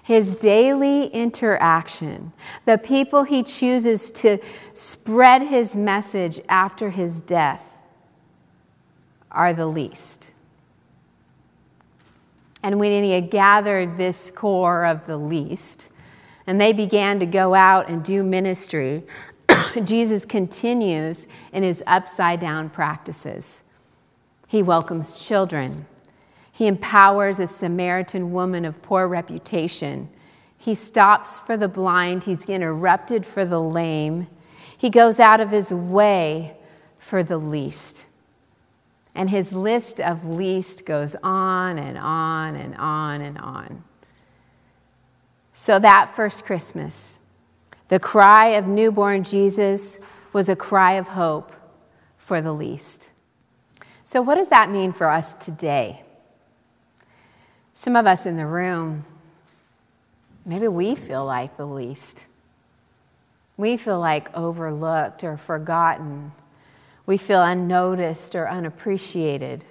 His 0.03 0.35
daily 0.35 1.07
interaction, 1.07 2.31
the 2.65 2.77
people 2.77 3.23
he 3.23 3.43
chooses 3.43 4.11
to 4.11 4.37
spread 4.73 5.41
his 5.41 5.75
message 5.75 6.39
after 6.47 6.89
his 6.89 7.21
death, 7.21 7.63
are 9.31 9.53
the 9.53 9.67
least. 9.67 10.31
And 12.63 12.79
when 12.79 13.03
he 13.03 13.11
had 13.11 13.29
gathered 13.29 13.97
this 13.97 14.31
core 14.31 14.85
of 14.85 15.05
the 15.05 15.17
least, 15.17 15.89
and 16.47 16.59
they 16.59 16.73
began 16.73 17.19
to 17.19 17.25
go 17.25 17.53
out 17.53 17.89
and 17.89 18.03
do 18.03 18.23
ministry, 18.23 19.03
Jesus 19.83 20.25
continues 20.25 21.27
in 21.53 21.63
his 21.63 21.83
upside 21.85 22.39
down 22.39 22.69
practices. 22.69 23.63
He 24.47 24.63
welcomes 24.63 25.23
children. 25.23 25.85
He 26.59 26.67
empowers 26.67 27.39
a 27.39 27.47
Samaritan 27.47 28.33
woman 28.33 28.65
of 28.65 28.81
poor 28.81 29.07
reputation. 29.07 30.09
He 30.57 30.75
stops 30.75 31.39
for 31.39 31.55
the 31.55 31.69
blind. 31.69 32.25
He's 32.25 32.43
interrupted 32.49 33.25
for 33.25 33.45
the 33.45 33.61
lame. 33.61 34.27
He 34.77 34.89
goes 34.89 35.21
out 35.21 35.39
of 35.39 35.51
his 35.51 35.71
way 35.71 36.57
for 36.97 37.23
the 37.23 37.37
least. 37.37 38.07
And 39.15 39.29
his 39.29 39.53
list 39.53 40.01
of 40.01 40.25
least 40.25 40.85
goes 40.85 41.15
on 41.23 41.77
and 41.77 41.97
on 41.97 42.57
and 42.57 42.75
on 42.75 43.21
and 43.21 43.37
on. 43.37 43.81
So 45.53 45.79
that 45.79 46.13
first 46.13 46.43
Christmas, 46.43 47.21
the 47.87 48.01
cry 48.01 48.47
of 48.47 48.67
newborn 48.67 49.23
Jesus 49.23 49.97
was 50.33 50.49
a 50.49 50.57
cry 50.57 50.95
of 50.95 51.07
hope 51.07 51.55
for 52.17 52.41
the 52.41 52.51
least. 52.51 53.11
So, 54.03 54.21
what 54.21 54.35
does 54.35 54.49
that 54.49 54.69
mean 54.69 54.91
for 54.91 55.09
us 55.09 55.35
today? 55.35 56.03
Some 57.79 57.95
of 57.95 58.05
us 58.05 58.25
in 58.25 58.35
the 58.35 58.45
room, 58.45 59.05
maybe 60.45 60.67
we 60.67 60.95
feel 60.95 61.25
like 61.25 61.55
the 61.55 61.65
least. 61.65 62.25
We 63.55 63.77
feel 63.77 64.01
like 64.01 64.35
overlooked 64.35 65.23
or 65.23 65.37
forgotten. 65.37 66.33
We 67.05 67.15
feel 67.15 67.41
unnoticed 67.41 68.35
or 68.35 68.49
unappreciated. 68.49 69.63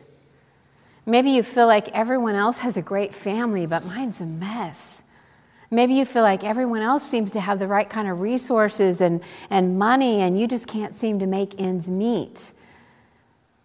Maybe 1.05 1.33
you 1.33 1.43
feel 1.43 1.67
like 1.67 1.91
everyone 1.91 2.35
else 2.35 2.57
has 2.57 2.79
a 2.79 2.83
great 2.83 3.15
family, 3.15 3.67
but 3.67 3.85
mine's 3.85 4.23
a 4.23 4.27
mess. 4.27 5.03
Maybe 5.71 5.93
you 5.93 6.07
feel 6.07 6.23
like 6.23 6.45
everyone 6.45 6.81
else 6.81 7.03
seems 7.03 7.31
to 7.33 7.41
have 7.41 7.59
the 7.59 7.69
right 7.69 7.91
kind 7.91 8.09
of 8.09 8.21
resources 8.21 9.03
and, 9.03 9.21
and 9.51 9.79
money, 9.79 10.23
and 10.23 10.41
you 10.41 10.47
just 10.47 10.67
can't 10.67 10.95
seem 10.95 11.19
to 11.19 11.27
make 11.27 11.61
ends 11.61 11.91
meet. 11.91 12.55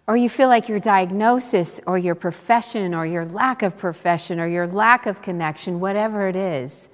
Or 0.07 0.17
you 0.17 0.29
feel 0.29 0.49
like 0.49 0.67
your 0.67 0.79
diagnosis 0.79 1.79
or 1.87 1.97
your 1.97 2.15
profession 2.15 2.93
or 2.93 3.05
your 3.05 3.25
lack 3.25 3.61
of 3.61 3.77
profession 3.77 4.39
or 4.39 4.47
your 4.47 4.67
lack 4.67 5.05
of 5.05 5.21
connection, 5.21 5.79
whatever 5.79 6.27
it 6.27 6.35
is, 6.35 6.89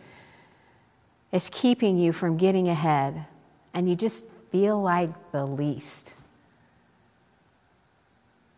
is 1.32 1.50
keeping 1.52 1.98
you 1.98 2.12
from 2.12 2.38
getting 2.38 2.70
ahead, 2.70 3.26
and 3.74 3.90
you 3.90 3.96
just 3.96 4.26
feel 4.52 4.82
like 4.82 5.10
the 5.32 5.46
least. 5.46 6.14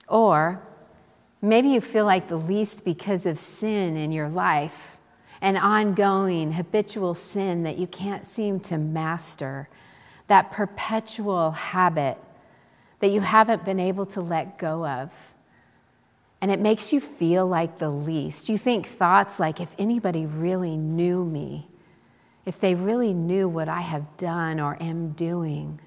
Or 0.08 0.62
maybe 1.42 1.70
you 1.70 1.82
feel 1.82 2.06
like 2.06 2.28
the 2.28 2.38
least 2.38 2.84
because 2.84 3.26
of 3.26 3.40
sin 3.40 3.96
in 3.96 4.12
your 4.12 4.30
life 4.30 4.98
an 5.42 5.58
ongoing 5.58 6.52
habitual 6.52 7.16
sin 7.16 7.64
that 7.64 7.78
you 7.78 7.88
can't 7.88 8.26
seem 8.26 8.60
to 8.60 8.78
master, 8.78 9.68
that 10.28 10.52
perpetual 10.52 11.52
habit 11.52 12.18
that 13.02 13.10
you 13.10 13.20
haven't 13.20 13.66
been 13.66 13.80
able 13.80 14.06
to 14.06 14.22
let 14.22 14.58
go 14.58 14.86
of. 14.88 15.12
And 16.40 16.50
it 16.50 16.60
makes 16.60 16.94
you 16.94 17.02
feel 17.02 17.46
like 17.46 17.78
the 17.78 17.90
least. 17.90 18.50
You 18.50 18.58
think 18.58 18.88
thoughts 18.88 19.40
like, 19.40 19.60
if 19.60 19.70
anybody 19.78 20.26
really 20.26 20.78
knew 20.78 21.26
me, 21.26 21.68
if 22.46 22.60
they 22.60 22.74
really 22.74 23.14
knew 23.14 23.48
what 23.48 23.68
I 23.68 23.82
have 23.82 24.18
done 24.18 24.60
or 24.60 24.82
am 24.82 25.12
doing. 25.12 25.80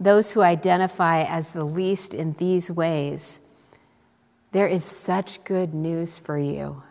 Those 0.00 0.30
who 0.30 0.42
identify 0.42 1.24
as 1.24 1.50
the 1.50 1.64
least 1.64 2.14
in 2.14 2.34
these 2.34 2.70
ways, 2.70 3.40
there 4.52 4.66
is 4.66 4.84
such 4.84 5.42
good 5.44 5.74
news 5.74 6.16
for 6.16 6.38
you. 6.38 6.82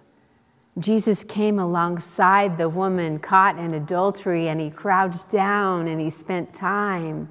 Jesus 0.77 1.23
came 1.23 1.57
alongside 1.57 2.57
the 2.57 2.69
woman 2.69 3.17
caught 3.17 3.57
in 3.57 3.73
adultery 3.73 4.49
and 4.49 4.61
he 4.61 4.69
crouched 4.69 5.29
down 5.29 5.87
and 5.87 5.99
he 5.99 6.11
spent 6.11 6.53
time 6.53 7.29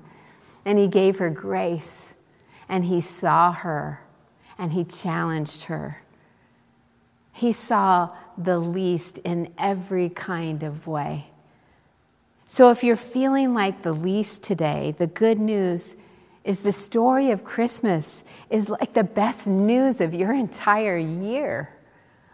and 0.66 0.78
he 0.78 0.88
gave 0.88 1.16
her 1.16 1.30
grace 1.30 2.12
and 2.68 2.84
he 2.84 3.00
saw 3.00 3.52
her 3.52 4.02
and 4.58 4.72
he 4.72 4.84
challenged 4.84 5.62
her. 5.64 6.02
He 7.32 7.52
saw 7.52 8.10
the 8.36 8.58
least 8.58 9.18
in 9.18 9.52
every 9.56 10.10
kind 10.10 10.62
of 10.62 10.86
way. 10.86 11.28
So 12.46 12.70
if 12.70 12.82
you're 12.82 12.96
feeling 12.96 13.54
like 13.54 13.82
the 13.82 13.92
least 13.92 14.42
today, 14.42 14.94
the 14.98 15.06
good 15.06 15.38
news 15.38 15.96
is 16.44 16.60
the 16.60 16.72
story 16.72 17.30
of 17.30 17.44
Christmas 17.44 18.24
is 18.50 18.68
like 18.68 18.92
the 18.92 19.04
best 19.04 19.46
news 19.46 20.00
of 20.00 20.14
your 20.14 20.32
entire 20.32 20.98
year. 20.98 21.70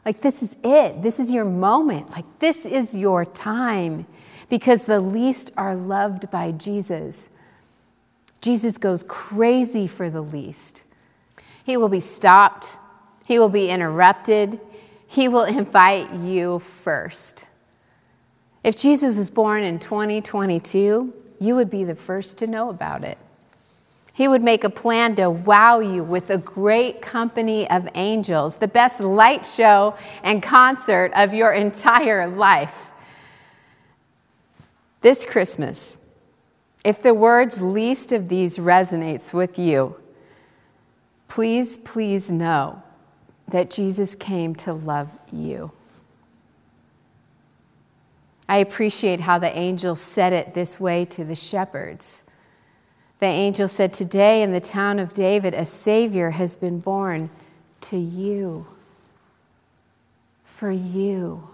Like, 0.05 0.21
this 0.21 0.43
is 0.43 0.57
it. 0.65 1.01
This 1.01 1.21
is 1.21 1.31
your 1.31 1.45
moment. 1.45 2.11
Like, 2.11 2.25
this 2.41 2.67
is 2.67 2.97
your 2.97 3.25
time 3.25 4.05
because 4.49 4.83
the 4.83 5.01
least 5.01 5.53
are 5.57 5.77
loved 5.77 6.31
by 6.31 6.53
Jesus. 6.53 7.31
Jesus 8.43 8.77
goes 8.77 9.05
crazy 9.05 9.87
for 9.87 10.11
the 10.11 10.21
least. 10.21 10.83
He 11.65 11.77
will 11.77 11.89
be 11.89 12.01
stopped, 12.01 12.77
he 13.25 13.39
will 13.39 13.49
be 13.49 13.71
interrupted, 13.71 14.61
he 15.07 15.29
will 15.29 15.45
invite 15.61 16.13
you 16.13 16.61
first. 16.85 17.47
If 18.65 18.77
Jesus 18.77 19.17
was 19.17 19.31
born 19.31 19.65
in 19.65 19.79
2022, 19.79 21.13
you 21.41 21.55
would 21.55 21.71
be 21.71 21.85
the 21.85 21.95
first 21.95 22.39
to 22.39 22.47
know 22.47 22.69
about 22.69 23.05
it. 23.05 23.19
He 24.13 24.29
would 24.29 24.43
make 24.43 24.65
a 24.65 24.71
plan 24.71 25.15
to 25.17 25.31
wow 25.31 25.81
you 25.81 26.05
with 26.05 26.31
a 26.31 26.39
great 26.39 27.01
company 27.01 27.69
of 27.71 27.89
angels, 27.95 28.57
the 28.57 28.69
best 28.69 29.01
light 29.01 29.47
show 29.47 29.97
and 30.23 30.43
concert 30.43 31.13
of 31.15 31.33
your 31.33 31.53
entire 31.53 32.29
life. 32.29 32.91
This 35.01 35.25
Christmas, 35.25 35.97
if 36.85 37.03
the 37.03 37.15
words 37.15 37.61
least 37.61 38.13
of 38.13 38.29
these 38.29 38.59
resonates 38.59 39.33
with 39.33 39.59
you, 39.59 39.97
please, 41.29 41.79
please 41.79 42.33
know 42.33 42.83
that 43.49 43.71
Jesus 43.71 44.15
came 44.15 44.55
to 44.57 44.73
love 44.73 45.09
you. 45.31 45.71
I 48.49 48.59
appreciate 48.59 49.21
how 49.21 49.39
the 49.39 49.57
angel 49.57 49.97
said 49.97 50.33
it 50.33 50.53
this 50.53 50.81
way 50.81 51.05
to 51.07 51.25
the 51.25 51.35
shepherds. 51.35 52.25
The 53.21 53.27
angel 53.27 53.69
said, 53.69 53.93
Today 53.93 54.43
in 54.43 54.53
the 54.53 54.61
town 54.61 54.99
of 54.99 55.15
David, 55.15 55.55
a 55.55 55.65
Savior 55.65 56.31
has 56.31 56.57
been 56.57 56.81
born 56.81 57.31
to 57.83 57.97
you. 57.97 58.67
For 60.45 60.71
you. 60.71 61.52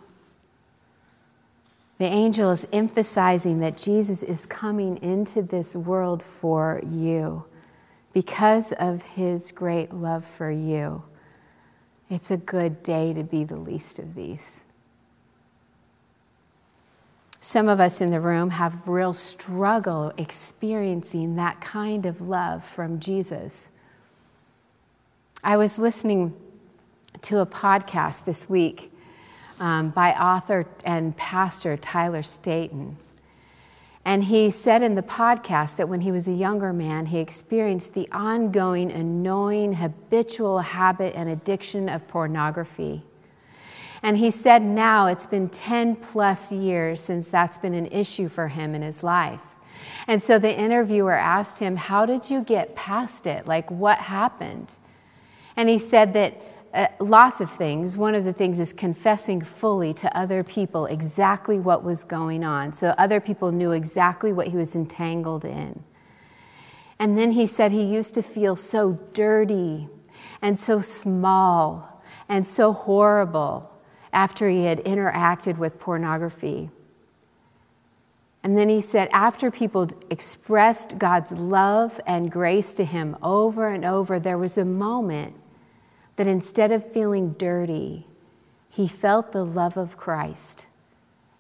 The 1.99 2.07
angel 2.07 2.53
is 2.53 2.67
emphasizing 2.73 3.59
that 3.61 3.77
Jesus 3.77 4.23
is 4.23 4.47
coming 4.47 5.03
into 5.03 5.43
this 5.43 5.75
world 5.75 6.23
for 6.23 6.81
you 6.89 7.45
because 8.13 8.73
of 8.73 9.03
his 9.03 9.51
great 9.51 9.93
love 9.93 10.25
for 10.25 10.51
you. 10.51 11.03
It's 12.09 12.31
a 12.31 12.37
good 12.37 12.83
day 12.83 13.13
to 13.13 13.25
be 13.25 13.45
the 13.45 13.57
least 13.57 13.99
of 13.99 14.15
these. 14.15 14.61
Some 17.41 17.69
of 17.69 17.81
us 17.81 18.01
in 18.01 18.11
the 18.11 18.21
room 18.21 18.51
have 18.51 18.87
real 18.89 19.13
struggle 19.13 20.13
experiencing 20.19 21.37
that 21.37 21.61
kind 21.61 22.07
of 22.07 22.21
love 22.21 22.65
from 22.65 22.99
Jesus. 22.99 23.71
I 25.45 25.57
was 25.57 25.79
listening 25.79 26.35
to 27.23 27.39
a 27.41 27.47
podcast 27.47 28.25
this 28.25 28.49
week 28.49 28.93
um, 29.61 29.91
by 29.91 30.13
author 30.13 30.67
and 30.85 31.17
pastor 31.17 31.77
Tyler 31.77 32.23
Staton. 32.23 32.97
And 34.05 34.25
he 34.25 34.51
said 34.51 34.83
in 34.83 34.95
the 34.95 35.03
podcast 35.03 35.77
that 35.77 35.89
when 35.89 36.01
he 36.01 36.13
was 36.13 36.29
a 36.29 36.33
younger 36.33 36.73
man, 36.73 37.07
he 37.07 37.19
experienced 37.19 37.93
the 37.93 38.09
ongoing, 38.11 38.91
annoying, 38.91 39.75
habitual 39.75 40.61
habit 40.61 41.15
and 41.15 41.29
addiction 41.29 41.89
of 41.89 42.09
pornography. 42.09 43.03
And 44.03 44.17
he 44.17 44.31
said 44.31 44.63
now 44.63 45.09
it's 45.09 45.27
been 45.27 45.49
10 45.49 45.97
plus 45.97 46.53
years 46.53 47.01
since 47.01 47.29
that's 47.29 47.59
been 47.59 47.75
an 47.75 47.87
issue 47.87 48.29
for 48.29 48.49
him 48.49 48.75
in 48.75 48.83
his 48.83 49.03
life. 49.03 49.43
And 50.07 50.23
so 50.23 50.39
the 50.39 50.59
interviewer 50.59 51.13
asked 51.13 51.59
him, 51.59 51.77
How 51.77 52.07
did 52.07 52.31
you 52.31 52.43
get 52.43 52.75
past 52.75 53.27
it? 53.27 53.47
Like, 53.47 53.71
what 53.71 53.99
happened? 53.99 54.73
And 55.57 55.69
he 55.69 55.79
said 55.79 56.15
that 56.15 56.41
uh, 56.75 56.89
lots 57.01 57.41
of 57.41 57.51
things. 57.51 57.97
One 57.97 58.15
of 58.15 58.25
the 58.25 58.33
things 58.33 58.61
is 58.61 58.73
confessing 58.73 59.41
fully 59.41 59.95
to 59.95 60.17
other 60.17 60.43
people 60.43 60.87
exactly 60.87 61.59
what 61.59 61.83
was 61.83 62.05
going 62.05 62.45
on. 62.45 62.73
So 62.73 62.95
other 62.99 63.21
people 63.21 63.53
knew 63.53 63.73
exactly 63.73 64.33
what 64.33 64.49
he 64.49 64.57
was 64.57 64.77
entangled 64.77 65.45
in. 65.45 65.83
And 66.99 67.17
then 67.17 67.31
he 67.31 67.47
said 67.47 67.73
he 67.73 67.85
used 67.85 68.15
to 68.15 68.23
feel 68.23 68.57
so 68.57 68.99
dirty 69.13 69.89
and 70.43 70.59
so 70.59 70.81
small 70.81 72.03
and 72.29 72.47
so 72.47 72.73
horrible 72.73 73.71
after 74.13 74.49
he 74.49 74.65
had 74.65 74.85
interacted 74.85 75.57
with 75.59 75.79
pornography. 75.79 76.71
And 78.43 78.57
then 78.57 78.69
he 78.69 78.81
said, 78.81 79.09
after 79.13 79.51
people 79.51 79.89
expressed 80.11 80.99
God's 80.99 81.33
love 81.33 82.01
and 82.07 82.31
grace 82.31 82.73
to 82.75 82.85
him 82.85 83.17
over 83.23 83.69
and 83.69 83.85
over, 83.85 84.21
there 84.21 84.39
was 84.39 84.59
a 84.59 84.65
moment 84.65 85.35
that 86.19 86.27
instead 86.27 86.73
of 86.73 86.93
feeling 86.93 87.31
dirty, 87.39 88.05
he 88.69 88.89
felt 88.89 89.31
the 89.31 89.45
love 89.45 89.77
of 89.77 89.97
Christ. 89.97 90.67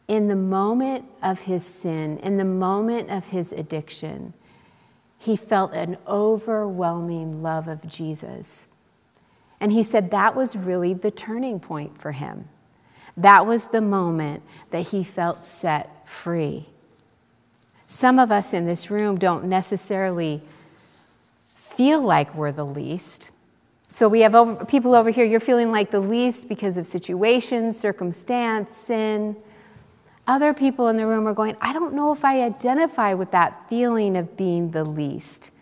In 0.06 0.28
the 0.28 0.37
moment 0.37 1.04
of 1.20 1.40
his 1.40 1.66
sin, 1.66 2.16
in 2.18 2.37
the 2.37 2.44
moment 2.44 3.11
of 3.11 3.26
his 3.26 3.52
addiction, 3.52 4.32
he 5.18 5.35
felt 5.35 5.75
an 5.75 5.99
overwhelming 6.06 7.42
love 7.42 7.66
of 7.66 7.88
Jesus. 7.88 8.68
And 9.61 9.73
he 9.73 9.82
said 9.82 10.12
that 10.12 10.37
was 10.37 10.54
really 10.54 10.94
the 10.94 11.11
turning 11.11 11.58
point 11.58 12.00
for 12.00 12.12
him. 12.12 12.49
That 13.16 13.47
was 13.47 13.66
the 13.66 13.80
moment 13.80 14.44
that 14.70 14.87
he 14.87 15.03
felt 15.03 15.42
set 15.42 16.09
free. 16.09 16.66
Some 17.88 18.20
of 18.20 18.31
us 18.31 18.55
in 18.55 18.64
this 18.64 18.92
room 18.92 19.18
don't 19.18 19.46
necessarily 19.46 20.40
feel 21.57 22.00
like 22.00 22.33
we're 22.37 22.53
the 22.53 22.64
least. 22.64 23.33
So 23.90 24.07
we 24.07 24.20
have 24.20 24.35
over, 24.35 24.66
people 24.66 24.94
over 24.94 25.09
here, 25.09 25.24
you're 25.24 25.40
feeling 25.40 25.72
like 25.72 25.90
the 25.90 25.98
least 25.98 26.46
because 26.46 26.77
of 26.77 26.87
situations, 26.87 27.79
circumstance, 27.79 28.77
sin. 28.77 29.35
Other 30.27 30.53
people 30.53 30.88
in 30.88 30.98
the 30.98 31.07
room 31.07 31.27
are 31.27 31.33
going, 31.33 31.57
I 31.62 31.72
don't 31.72 31.94
know 31.94 32.12
if 32.12 32.22
I 32.22 32.42
identify 32.42 33.14
with 33.14 33.31
that 33.31 33.66
feeling 33.70 34.18
of 34.18 34.37
being 34.37 34.70
the 34.70 34.85
least. 34.85 35.53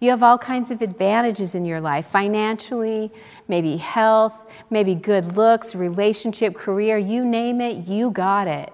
You 0.00 0.10
have 0.10 0.24
all 0.24 0.36
kinds 0.38 0.72
of 0.72 0.82
advantages 0.82 1.54
in 1.54 1.64
your 1.64 1.80
life 1.80 2.08
financially, 2.08 3.12
maybe 3.46 3.76
health, 3.76 4.34
maybe 4.70 4.96
good 4.96 5.36
looks, 5.36 5.76
relationship, 5.76 6.56
career, 6.56 6.98
you 6.98 7.24
name 7.24 7.60
it, 7.60 7.86
you 7.86 8.10
got 8.10 8.48
it. 8.48 8.72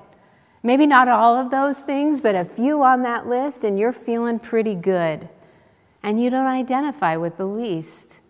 Maybe 0.63 0.87
not 0.87 1.09
all 1.09 1.37
of 1.37 1.51
those 1.51 1.81
things, 1.81 2.23
but 2.23 2.35
a 2.35 2.45
few 2.45 2.83
on 2.83 3.03
that 3.03 3.27
list, 3.27 3.65
and 3.65 3.79
you're 3.79 3.93
feeling 3.93 4.39
pretty 4.39 4.75
good. 4.75 5.29
And 6.03 6.23
you 6.23 6.31
don't 6.31 6.47
identify 6.47 7.19
with 7.19 7.37
the 7.37 7.47
least. 7.47 8.21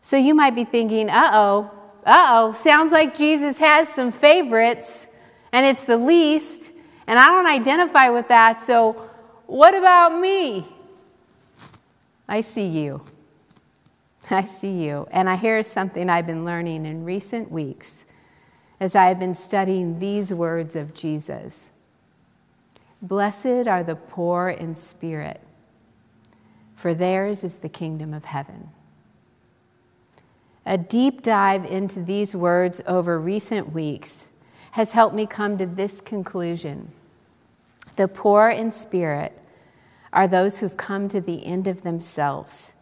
So 0.00 0.16
you 0.16 0.34
might 0.34 0.54
be 0.54 0.64
thinking, 0.64 1.10
uh 1.10 1.30
oh, 1.32 1.70
uh 2.04 2.26
oh, 2.30 2.52
sounds 2.52 2.92
like 2.92 3.14
Jesus 3.14 3.58
has 3.58 3.88
some 3.88 4.10
favorites, 4.10 5.06
and 5.52 5.66
it's 5.66 5.84
the 5.84 5.96
least, 5.96 6.70
and 7.06 7.18
I 7.18 7.26
don't 7.26 7.46
identify 7.46 8.10
with 8.10 8.28
that, 8.28 8.60
so 8.60 9.08
what 9.46 9.74
about 9.74 10.20
me? 10.20 10.66
I 12.28 12.42
see 12.42 12.66
you. 12.66 13.02
I 14.30 14.44
see 14.44 14.84
you. 14.84 15.06
And 15.10 15.28
I 15.28 15.36
hear 15.36 15.62
something 15.62 16.10
I've 16.10 16.26
been 16.26 16.44
learning 16.44 16.86
in 16.86 17.04
recent 17.04 17.50
weeks 17.50 18.04
as 18.80 18.94
I 18.94 19.06
have 19.06 19.18
been 19.18 19.34
studying 19.34 19.98
these 19.98 20.32
words 20.32 20.76
of 20.76 20.94
Jesus 20.94 21.70
Blessed 23.00 23.68
are 23.68 23.84
the 23.84 23.94
poor 23.94 24.48
in 24.48 24.74
spirit, 24.74 25.40
for 26.74 26.94
theirs 26.94 27.44
is 27.44 27.58
the 27.58 27.68
kingdom 27.68 28.12
of 28.12 28.24
heaven. 28.24 28.70
A 30.68 30.76
deep 30.76 31.22
dive 31.22 31.64
into 31.64 32.02
these 32.02 32.36
words 32.36 32.82
over 32.86 33.18
recent 33.18 33.72
weeks 33.72 34.28
has 34.72 34.92
helped 34.92 35.16
me 35.16 35.24
come 35.24 35.56
to 35.56 35.64
this 35.64 36.02
conclusion 36.02 36.92
The 37.96 38.06
poor 38.06 38.50
in 38.50 38.70
spirit 38.70 39.32
are 40.12 40.28
those 40.28 40.58
who've 40.58 40.76
come 40.76 41.08
to 41.08 41.22
the 41.22 41.46
end 41.46 41.68
of 41.68 41.80
themselves. 41.80 42.74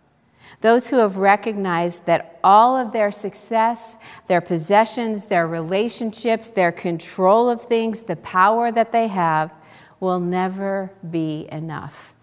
Those 0.62 0.88
who 0.88 0.96
have 0.96 1.18
recognized 1.18 2.06
that 2.06 2.40
all 2.42 2.76
of 2.76 2.90
their 2.90 3.12
success, 3.12 3.98
their 4.26 4.40
possessions, 4.40 5.24
their 5.24 5.46
relationships, 5.46 6.50
their 6.50 6.72
control 6.72 7.48
of 7.48 7.62
things, 7.62 8.00
the 8.00 8.16
power 8.16 8.72
that 8.72 8.90
they 8.90 9.06
have 9.06 9.52
will 10.00 10.18
never 10.18 10.90
be 11.08 11.46
enough. 11.52 12.16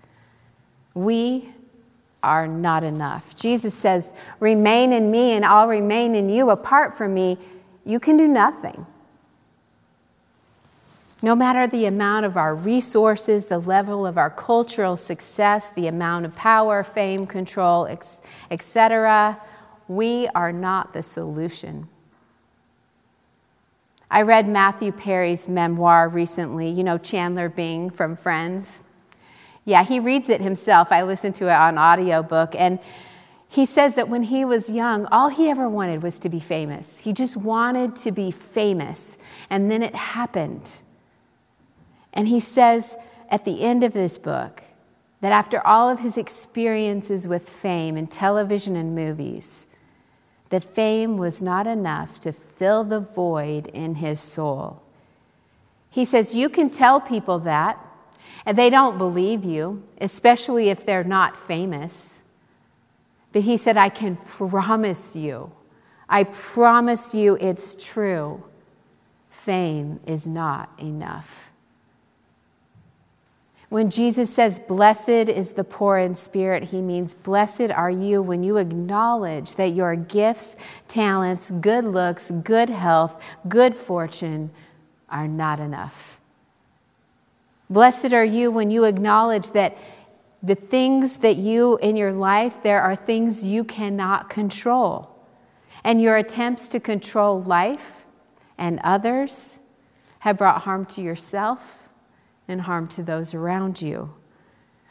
We 0.93 1.54
are 2.23 2.47
not 2.47 2.83
enough. 2.83 3.36
Jesus 3.36 3.73
says, 3.73 4.13
Remain 4.39 4.93
in 4.93 5.12
me 5.12 5.31
and 5.33 5.45
I'll 5.45 5.67
remain 5.67 6.15
in 6.15 6.29
you. 6.29 6.49
Apart 6.49 6.97
from 6.97 7.13
me, 7.13 7.38
you 7.86 7.99
can 7.99 8.17
do 8.17 8.27
nothing. 8.27 8.86
No 11.21 11.36
matter 11.36 11.67
the 11.67 11.86
amount 11.86 12.25
of 12.25 12.36
our 12.36 12.53
resources, 12.53 13.45
the 13.45 13.59
level 13.59 14.05
of 14.05 14.17
our 14.17 14.29
cultural 14.29 14.97
success, 14.97 15.69
the 15.71 15.88
amount 15.88 16.25
of 16.25 16.36
power, 16.36 16.83
fame, 16.83 17.25
control, 17.25 17.88
etc., 18.51 19.39
we 19.88 20.27
are 20.36 20.51
not 20.51 20.93
the 20.93 21.03
solution. 21.03 21.88
I 24.12 24.21
read 24.21 24.47
Matthew 24.47 24.91
Perry's 24.91 25.47
memoir 25.47 26.09
recently, 26.09 26.69
you 26.69 26.83
know, 26.83 26.97
Chandler 26.97 27.49
Bing 27.49 27.89
from 27.89 28.15
Friends. 28.15 28.83
Yeah, 29.65 29.84
he 29.84 29.99
reads 29.99 30.30
it 30.30 30.41
himself. 30.41 30.91
I 30.91 31.04
listened 31.04 31.36
to 31.36 31.45
it 31.45 31.54
on 31.54 31.78
audiobook 31.78 32.56
and 32.56 32.80
he 33.54 33.67
says 33.67 33.93
that 33.95 34.10
when 34.10 34.23
he 34.23 34.45
was 34.45 34.67
young, 34.67 35.06
all 35.12 35.30
he 35.30 35.47
ever 35.47 35.69
wanted 35.69 36.02
was 36.02 36.17
to 36.19 36.30
be 36.30 36.39
famous. 36.39 36.97
He 36.97 37.13
just 37.13 37.38
wanted 37.38 37.95
to 37.97 38.12
be 38.12 38.32
famous. 38.32 39.15
And 39.52 39.69
then 39.69 39.84
it 39.84 39.93
happened. 39.93 40.82
And 42.13 42.28
he 42.28 42.39
says 42.39 42.97
at 43.30 43.45
the 43.45 43.63
end 43.63 43.84
of 43.84 43.93
this 43.93 44.17
book 44.17 44.63
that 45.21 45.32
after 45.32 45.65
all 45.67 45.88
of 45.88 45.99
his 45.99 46.17
experiences 46.17 47.28
with 47.28 47.47
fame 47.47 47.95
in 47.95 48.08
television 48.08 48.76
and 48.76 48.95
movies, 48.95 49.67
that 50.49 50.63
fame 50.63 51.17
was 51.17 51.41
not 51.41 51.67
enough 51.67 52.19
to 52.21 52.32
fill 52.32 52.84
the 52.84 53.02
void 53.02 53.67
in 53.67 53.95
his 53.95 54.19
soul. 54.19 54.82
He 55.89 56.06
says, 56.06 56.36
You 56.36 56.49
can 56.49 56.71
tell 56.71 56.99
people 56.99 57.39
that, 57.39 57.78
and 58.45 58.57
they 58.57 58.69
don't 58.69 58.97
believe 58.97 59.43
you, 59.43 59.83
especially 60.01 60.69
if 60.69 60.86
they're 60.86 61.03
not 61.03 61.38
famous. 61.38 62.21
But 63.31 63.43
he 63.43 63.57
said, 63.57 63.77
I 63.77 63.89
can 63.89 64.15
promise 64.17 65.15
you, 65.15 65.51
I 66.07 66.23
promise 66.25 67.13
you 67.15 67.38
it's 67.39 67.75
true. 67.75 68.43
Fame 69.29 69.99
is 70.05 70.27
not 70.27 70.69
enough. 70.79 71.51
When 73.73 73.89
Jesus 73.89 74.31
says, 74.31 74.59
Blessed 74.59 75.09
is 75.09 75.53
the 75.53 75.63
poor 75.63 75.97
in 75.97 76.13
spirit, 76.13 76.62
he 76.63 76.79
means, 76.79 77.15
Blessed 77.15 77.71
are 77.71 77.89
you 77.89 78.21
when 78.21 78.43
you 78.43 78.57
acknowledge 78.57 79.55
that 79.55 79.73
your 79.73 79.95
gifts, 79.95 80.55
talents, 80.88 81.49
good 81.59 81.83
looks, 81.83 82.29
good 82.43 82.69
health, 82.69 83.19
good 83.49 83.73
fortune 83.73 84.51
are 85.09 85.27
not 85.27 85.59
enough. 85.59 86.12
Blessed 87.73 88.13
are 88.13 88.23
you 88.23 88.51
when 88.51 88.69
you 88.69 88.83
acknowledge 88.83 89.49
that 89.51 89.75
the 90.43 90.53
things 90.53 91.17
that 91.17 91.38
you 91.38 91.77
in 91.77 91.95
your 91.95 92.13
life, 92.13 92.62
there 92.62 92.79
are 92.79 92.95
things 92.95 93.43
you 93.43 93.63
cannot 93.63 94.29
control. 94.29 95.09
And 95.83 95.99
your 95.99 96.17
attempts 96.17 96.69
to 96.69 96.79
control 96.79 97.41
life 97.41 98.05
and 98.59 98.79
others 98.83 99.59
have 100.19 100.38
brought 100.38 100.62
harm 100.62 100.86
to 100.86 101.01
yourself 101.01 101.89
and 102.47 102.62
harm 102.62 102.88
to 102.89 103.01
those 103.01 103.33
around 103.33 103.81
you. 103.81 104.13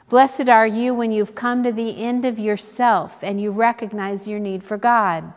Blessed 0.09 0.49
are 0.49 0.67
you 0.67 0.93
when 0.93 1.13
you've 1.13 1.37
come 1.37 1.63
to 1.63 1.71
the 1.71 2.03
end 2.03 2.25
of 2.25 2.37
yourself 2.37 3.23
and 3.23 3.41
you 3.41 3.53
recognize 3.53 4.27
your 4.27 4.41
need 4.41 4.65
for 4.65 4.77
God. 4.77 5.33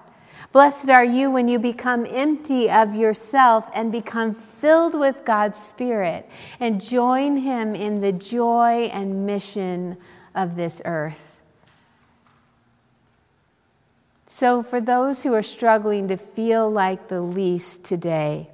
Blessed 0.51 0.89
are 0.89 1.05
you 1.05 1.29
when 1.29 1.47
you 1.47 1.59
become 1.59 2.07
empty 2.09 2.71
of 2.71 2.95
yourself 2.95 3.69
and 3.75 3.91
become 3.91 4.33
filled 4.65 4.99
with 4.99 5.23
God's 5.25 5.59
Spirit 5.59 6.27
and 6.59 6.81
join 6.81 7.37
Him 7.37 7.75
in 7.75 7.99
the 7.99 8.11
joy 8.11 8.89
and 8.91 9.23
mission 9.23 9.95
of 10.33 10.55
this 10.55 10.81
earth. 10.85 11.39
So, 14.25 14.63
for 14.63 14.81
those 14.81 15.21
who 15.21 15.35
are 15.35 15.43
struggling 15.43 16.07
to 16.07 16.17
feel 16.17 16.67
like 16.67 17.09
the 17.09 17.21
least 17.21 17.83
today, 17.83 18.49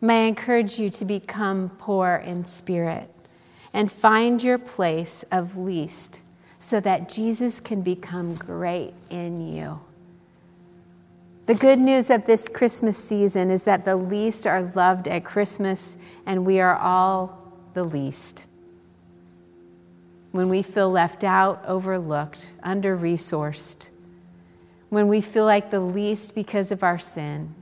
may 0.00 0.24
I 0.24 0.26
encourage 0.26 0.80
you 0.80 0.90
to 0.90 1.04
become 1.04 1.70
poor 1.78 2.24
in 2.26 2.44
spirit 2.44 3.08
and 3.72 3.90
find 3.90 4.42
your 4.42 4.58
place 4.58 5.24
of 5.30 5.56
least 5.56 6.22
so 6.58 6.80
that 6.80 7.08
Jesus 7.08 7.60
can 7.60 7.82
become 7.82 8.34
great 8.34 8.94
in 9.10 9.40
you. 9.40 9.78
The 11.50 11.56
good 11.56 11.80
news 11.80 12.10
of 12.10 12.26
this 12.26 12.46
Christmas 12.46 12.96
season 12.96 13.50
is 13.50 13.64
that 13.64 13.84
the 13.84 13.96
least 13.96 14.46
are 14.46 14.70
loved 14.76 15.08
at 15.08 15.24
Christmas, 15.24 15.96
and 16.24 16.46
we 16.46 16.60
are 16.60 16.76
all 16.76 17.52
the 17.74 17.82
least. 17.82 18.46
When 20.30 20.48
we 20.48 20.62
feel 20.62 20.92
left 20.92 21.24
out, 21.24 21.64
overlooked, 21.66 22.52
under 22.62 22.96
resourced, 22.96 23.88
when 24.90 25.08
we 25.08 25.20
feel 25.20 25.44
like 25.44 25.72
the 25.72 25.80
least 25.80 26.36
because 26.36 26.70
of 26.70 26.84
our 26.84 27.00
sin, 27.00 27.52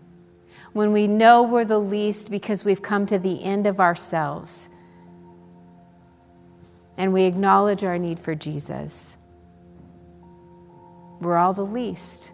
when 0.74 0.92
we 0.92 1.07
know 1.07 1.44
we're 1.44 1.64
the 1.64 1.81
least 1.81 2.31
because 2.31 2.66
we've 2.66 2.83
come 2.83 3.07
to 3.07 3.18
the 3.18 3.42
end 3.42 3.66
of 3.66 3.81
ourselves 3.81 4.68
and 6.98 7.11
we 7.14 7.22
acknowledge 7.22 7.85
our 7.85 7.96
need 7.96 8.20
for 8.20 8.35
Jesus. 8.35 9.16
We're 11.22 11.38
all 11.38 11.55
the 11.55 11.64
least. 11.64 12.33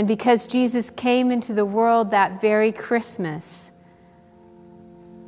And 0.00 0.08
because 0.08 0.46
Jesus 0.46 0.88
came 0.88 1.30
into 1.30 1.52
the 1.52 1.66
world 1.66 2.12
that 2.12 2.40
very 2.40 2.72
Christmas, 2.72 3.70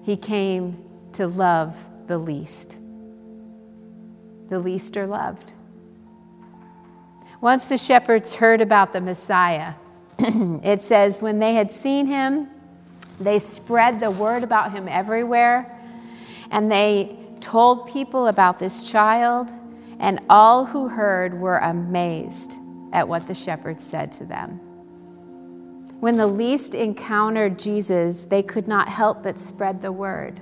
he 0.00 0.16
came 0.16 0.82
to 1.12 1.26
love 1.26 1.76
the 2.06 2.16
least. 2.16 2.78
The 4.48 4.58
least 4.58 4.96
are 4.96 5.06
loved. 5.06 5.52
Once 7.42 7.66
the 7.66 7.76
shepherds 7.76 8.32
heard 8.32 8.62
about 8.62 8.94
the 8.94 9.00
Messiah, 9.02 9.74
it 10.18 10.80
says, 10.80 11.20
when 11.20 11.38
they 11.38 11.52
had 11.52 11.70
seen 11.70 12.06
him, 12.06 12.48
they 13.20 13.40
spread 13.40 14.00
the 14.00 14.12
word 14.12 14.42
about 14.42 14.72
him 14.72 14.88
everywhere, 14.88 15.70
and 16.50 16.72
they 16.72 17.18
told 17.40 17.88
people 17.88 18.28
about 18.28 18.58
this 18.58 18.82
child, 18.82 19.50
and 20.00 20.18
all 20.30 20.64
who 20.64 20.88
heard 20.88 21.38
were 21.38 21.58
amazed 21.58 22.56
at 22.92 23.08
what 23.08 23.26
the 23.26 23.34
shepherds 23.34 23.82
said 23.82 24.12
to 24.12 24.24
them. 24.24 24.60
When 26.00 26.16
the 26.16 26.26
least 26.26 26.74
encountered 26.74 27.58
Jesus, 27.58 28.24
they 28.24 28.42
could 28.42 28.66
not 28.66 28.88
help 28.88 29.22
but 29.22 29.38
spread 29.38 29.80
the 29.80 29.92
word. 29.92 30.40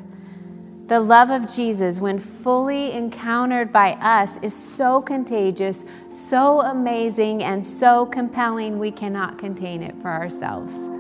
The 0.87 0.99
love 0.99 1.31
of 1.31 1.55
Jesus, 1.55 2.01
when 2.01 2.19
fully 2.19 2.93
encountered 2.93 3.71
by 3.71 3.93
us, 4.01 4.39
is 4.43 4.55
so 4.55 5.01
contagious, 5.01 5.85
so 6.09 6.63
amazing, 6.63 7.45
and 7.45 7.65
so 7.65 8.07
compelling 8.07 8.79
we 8.79 8.91
cannot 8.91 9.39
contain 9.39 9.83
it 9.83 9.95
for 10.03 10.09
ourselves. 10.09 10.91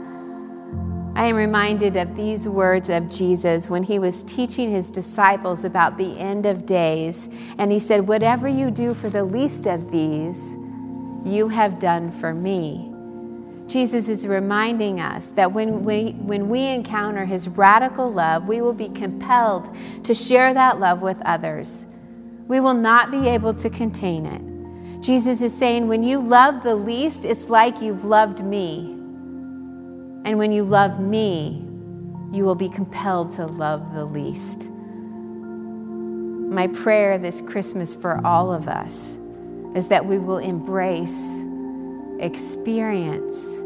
I 1.16 1.24
am 1.24 1.34
reminded 1.34 1.96
of 1.96 2.14
these 2.14 2.46
words 2.46 2.88
of 2.88 3.10
Jesus 3.10 3.68
when 3.68 3.82
he 3.82 3.98
was 3.98 4.22
teaching 4.22 4.70
his 4.70 4.90
disciples 4.90 5.64
about 5.64 5.98
the 5.98 6.16
end 6.18 6.46
of 6.46 6.66
days. 6.66 7.28
And 7.58 7.72
he 7.72 7.80
said, 7.80 8.06
Whatever 8.06 8.48
you 8.48 8.70
do 8.70 8.94
for 8.94 9.10
the 9.10 9.24
least 9.24 9.66
of 9.66 9.90
these, 9.90 10.56
you 11.24 11.48
have 11.48 11.78
done 11.78 12.10
for 12.10 12.34
me. 12.34 12.90
Jesus 13.66 14.08
is 14.08 14.26
reminding 14.26 15.00
us 15.00 15.30
that 15.32 15.52
when 15.52 15.84
we, 15.84 16.12
when 16.22 16.48
we 16.48 16.66
encounter 16.66 17.24
his 17.24 17.48
radical 17.48 18.12
love, 18.12 18.48
we 18.48 18.60
will 18.60 18.72
be 18.72 18.88
compelled 18.88 19.74
to 20.02 20.12
share 20.12 20.52
that 20.52 20.80
love 20.80 21.02
with 21.02 21.16
others. 21.24 21.86
We 22.48 22.58
will 22.58 22.74
not 22.74 23.12
be 23.12 23.28
able 23.28 23.54
to 23.54 23.70
contain 23.70 24.26
it. 24.26 25.02
Jesus 25.02 25.40
is 25.40 25.56
saying, 25.56 25.86
when 25.86 26.02
you 26.02 26.18
love 26.18 26.64
the 26.64 26.74
least, 26.74 27.24
it's 27.24 27.48
like 27.48 27.80
you've 27.80 28.04
loved 28.04 28.44
me. 28.44 28.90
And 30.24 30.36
when 30.36 30.50
you 30.50 30.64
love 30.64 30.98
me, 30.98 31.64
you 32.32 32.44
will 32.44 32.56
be 32.56 32.68
compelled 32.68 33.30
to 33.36 33.46
love 33.46 33.94
the 33.94 34.04
least. 34.04 34.68
My 36.50 36.66
prayer 36.66 37.18
this 37.18 37.40
Christmas 37.40 37.94
for 37.94 38.20
all 38.26 38.52
of 38.52 38.66
us 38.66 39.19
is 39.74 39.88
that 39.88 40.04
we 40.04 40.18
will 40.18 40.38
embrace, 40.38 41.40
experience, 42.18 43.58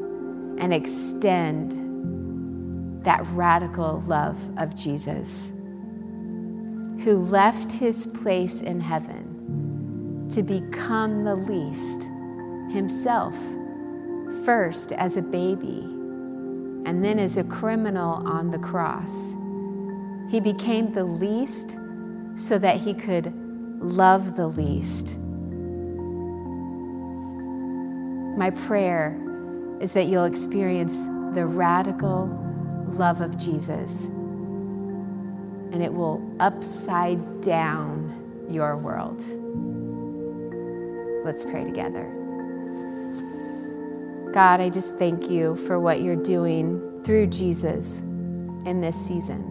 and 0.58 0.72
extend 0.72 1.72
that 3.04 3.26
radical 3.28 4.02
love 4.06 4.38
of 4.58 4.74
Jesus, 4.74 5.52
who 7.02 7.18
left 7.18 7.72
his 7.72 8.06
place 8.08 8.60
in 8.60 8.80
heaven 8.80 10.26
to 10.30 10.42
become 10.42 11.24
the 11.24 11.34
least 11.34 12.04
himself, 12.72 13.34
first 14.44 14.92
as 14.92 15.16
a 15.16 15.22
baby 15.22 15.84
and 16.86 17.02
then 17.04 17.18
as 17.18 17.36
a 17.36 17.44
criminal 17.44 18.26
on 18.26 18.50
the 18.50 18.58
cross. 18.58 19.34
He 20.30 20.40
became 20.40 20.92
the 20.92 21.04
least 21.04 21.76
so 22.36 22.58
that 22.58 22.76
he 22.76 22.94
could 22.94 23.32
love 23.80 24.36
the 24.36 24.46
least. 24.46 25.18
My 28.36 28.50
prayer 28.50 29.16
is 29.80 29.92
that 29.92 30.06
you'll 30.06 30.24
experience 30.24 30.94
the 31.34 31.46
radical 31.46 32.26
love 32.88 33.20
of 33.20 33.36
Jesus 33.36 34.06
and 34.06 35.82
it 35.82 35.92
will 35.92 36.22
upside 36.40 37.40
down 37.40 38.46
your 38.50 38.76
world. 38.76 39.20
Let's 41.24 41.44
pray 41.44 41.64
together. 41.64 42.04
God, 44.32 44.60
I 44.60 44.68
just 44.68 44.96
thank 44.96 45.30
you 45.30 45.56
for 45.56 45.78
what 45.78 46.02
you're 46.02 46.16
doing 46.16 47.02
through 47.04 47.28
Jesus 47.28 48.00
in 48.00 48.80
this 48.80 48.96
season. 48.96 49.50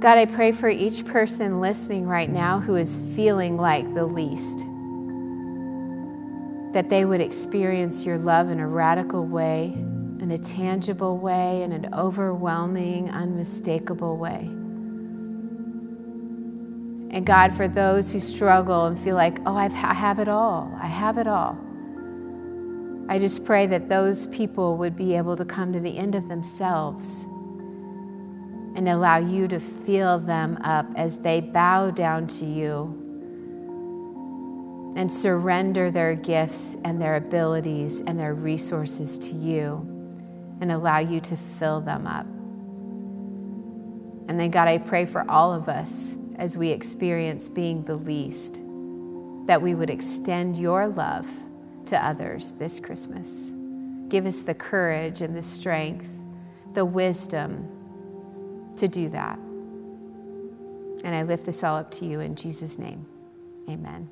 God, 0.00 0.18
I 0.18 0.26
pray 0.26 0.52
for 0.52 0.68
each 0.68 1.06
person 1.06 1.60
listening 1.60 2.06
right 2.06 2.28
now 2.28 2.60
who 2.60 2.76
is 2.76 2.98
feeling 3.16 3.56
like 3.56 3.94
the 3.94 4.04
least 4.04 4.64
that 6.74 6.90
they 6.90 7.04
would 7.04 7.20
experience 7.20 8.04
your 8.04 8.18
love 8.18 8.50
in 8.50 8.58
a 8.58 8.66
radical 8.66 9.24
way, 9.24 9.72
in 10.18 10.32
a 10.32 10.38
tangible 10.38 11.16
way, 11.16 11.62
in 11.62 11.70
an 11.70 11.94
overwhelming, 11.94 13.08
unmistakable 13.10 14.16
way. 14.16 14.40
And 17.14 17.24
God, 17.24 17.54
for 17.54 17.68
those 17.68 18.12
who 18.12 18.18
struggle 18.18 18.86
and 18.86 18.98
feel 18.98 19.14
like, 19.14 19.38
oh, 19.46 19.54
I've, 19.54 19.72
I 19.72 19.94
have 19.94 20.18
it 20.18 20.26
all, 20.26 20.76
I 20.82 20.88
have 20.88 21.16
it 21.16 21.28
all, 21.28 21.56
I 23.08 23.20
just 23.20 23.44
pray 23.44 23.68
that 23.68 23.88
those 23.88 24.26
people 24.26 24.76
would 24.78 24.96
be 24.96 25.16
able 25.16 25.36
to 25.36 25.44
come 25.44 25.72
to 25.72 25.78
the 25.78 25.96
end 25.96 26.16
of 26.16 26.28
themselves 26.28 27.28
and 28.74 28.88
allow 28.88 29.18
you 29.18 29.46
to 29.46 29.60
fill 29.60 30.18
them 30.18 30.58
up 30.64 30.86
as 30.96 31.18
they 31.18 31.40
bow 31.40 31.92
down 31.92 32.26
to 32.26 32.44
you 32.44 33.03
and 34.96 35.10
surrender 35.10 35.90
their 35.90 36.14
gifts 36.14 36.76
and 36.84 37.00
their 37.00 37.16
abilities 37.16 38.00
and 38.00 38.18
their 38.18 38.34
resources 38.34 39.18
to 39.18 39.34
you 39.34 39.86
and 40.60 40.70
allow 40.70 40.98
you 40.98 41.20
to 41.20 41.36
fill 41.36 41.80
them 41.80 42.06
up. 42.06 42.26
And 44.28 44.40
then, 44.40 44.50
God, 44.50 44.68
I 44.68 44.78
pray 44.78 45.04
for 45.04 45.28
all 45.30 45.52
of 45.52 45.68
us 45.68 46.16
as 46.36 46.56
we 46.56 46.70
experience 46.70 47.48
being 47.48 47.82
the 47.84 47.96
least, 47.96 48.62
that 49.46 49.60
we 49.60 49.74
would 49.74 49.90
extend 49.90 50.56
your 50.56 50.86
love 50.86 51.26
to 51.86 52.02
others 52.04 52.52
this 52.52 52.80
Christmas. 52.80 53.52
Give 54.08 54.26
us 54.26 54.40
the 54.40 54.54
courage 54.54 55.20
and 55.20 55.36
the 55.36 55.42
strength, 55.42 56.08
the 56.72 56.84
wisdom 56.84 57.68
to 58.76 58.88
do 58.88 59.08
that. 59.10 59.38
And 61.04 61.14
I 61.14 61.22
lift 61.22 61.44
this 61.44 61.62
all 61.62 61.76
up 61.76 61.90
to 61.92 62.06
you 62.06 62.20
in 62.20 62.34
Jesus' 62.34 62.78
name. 62.78 63.04
Amen. 63.68 64.08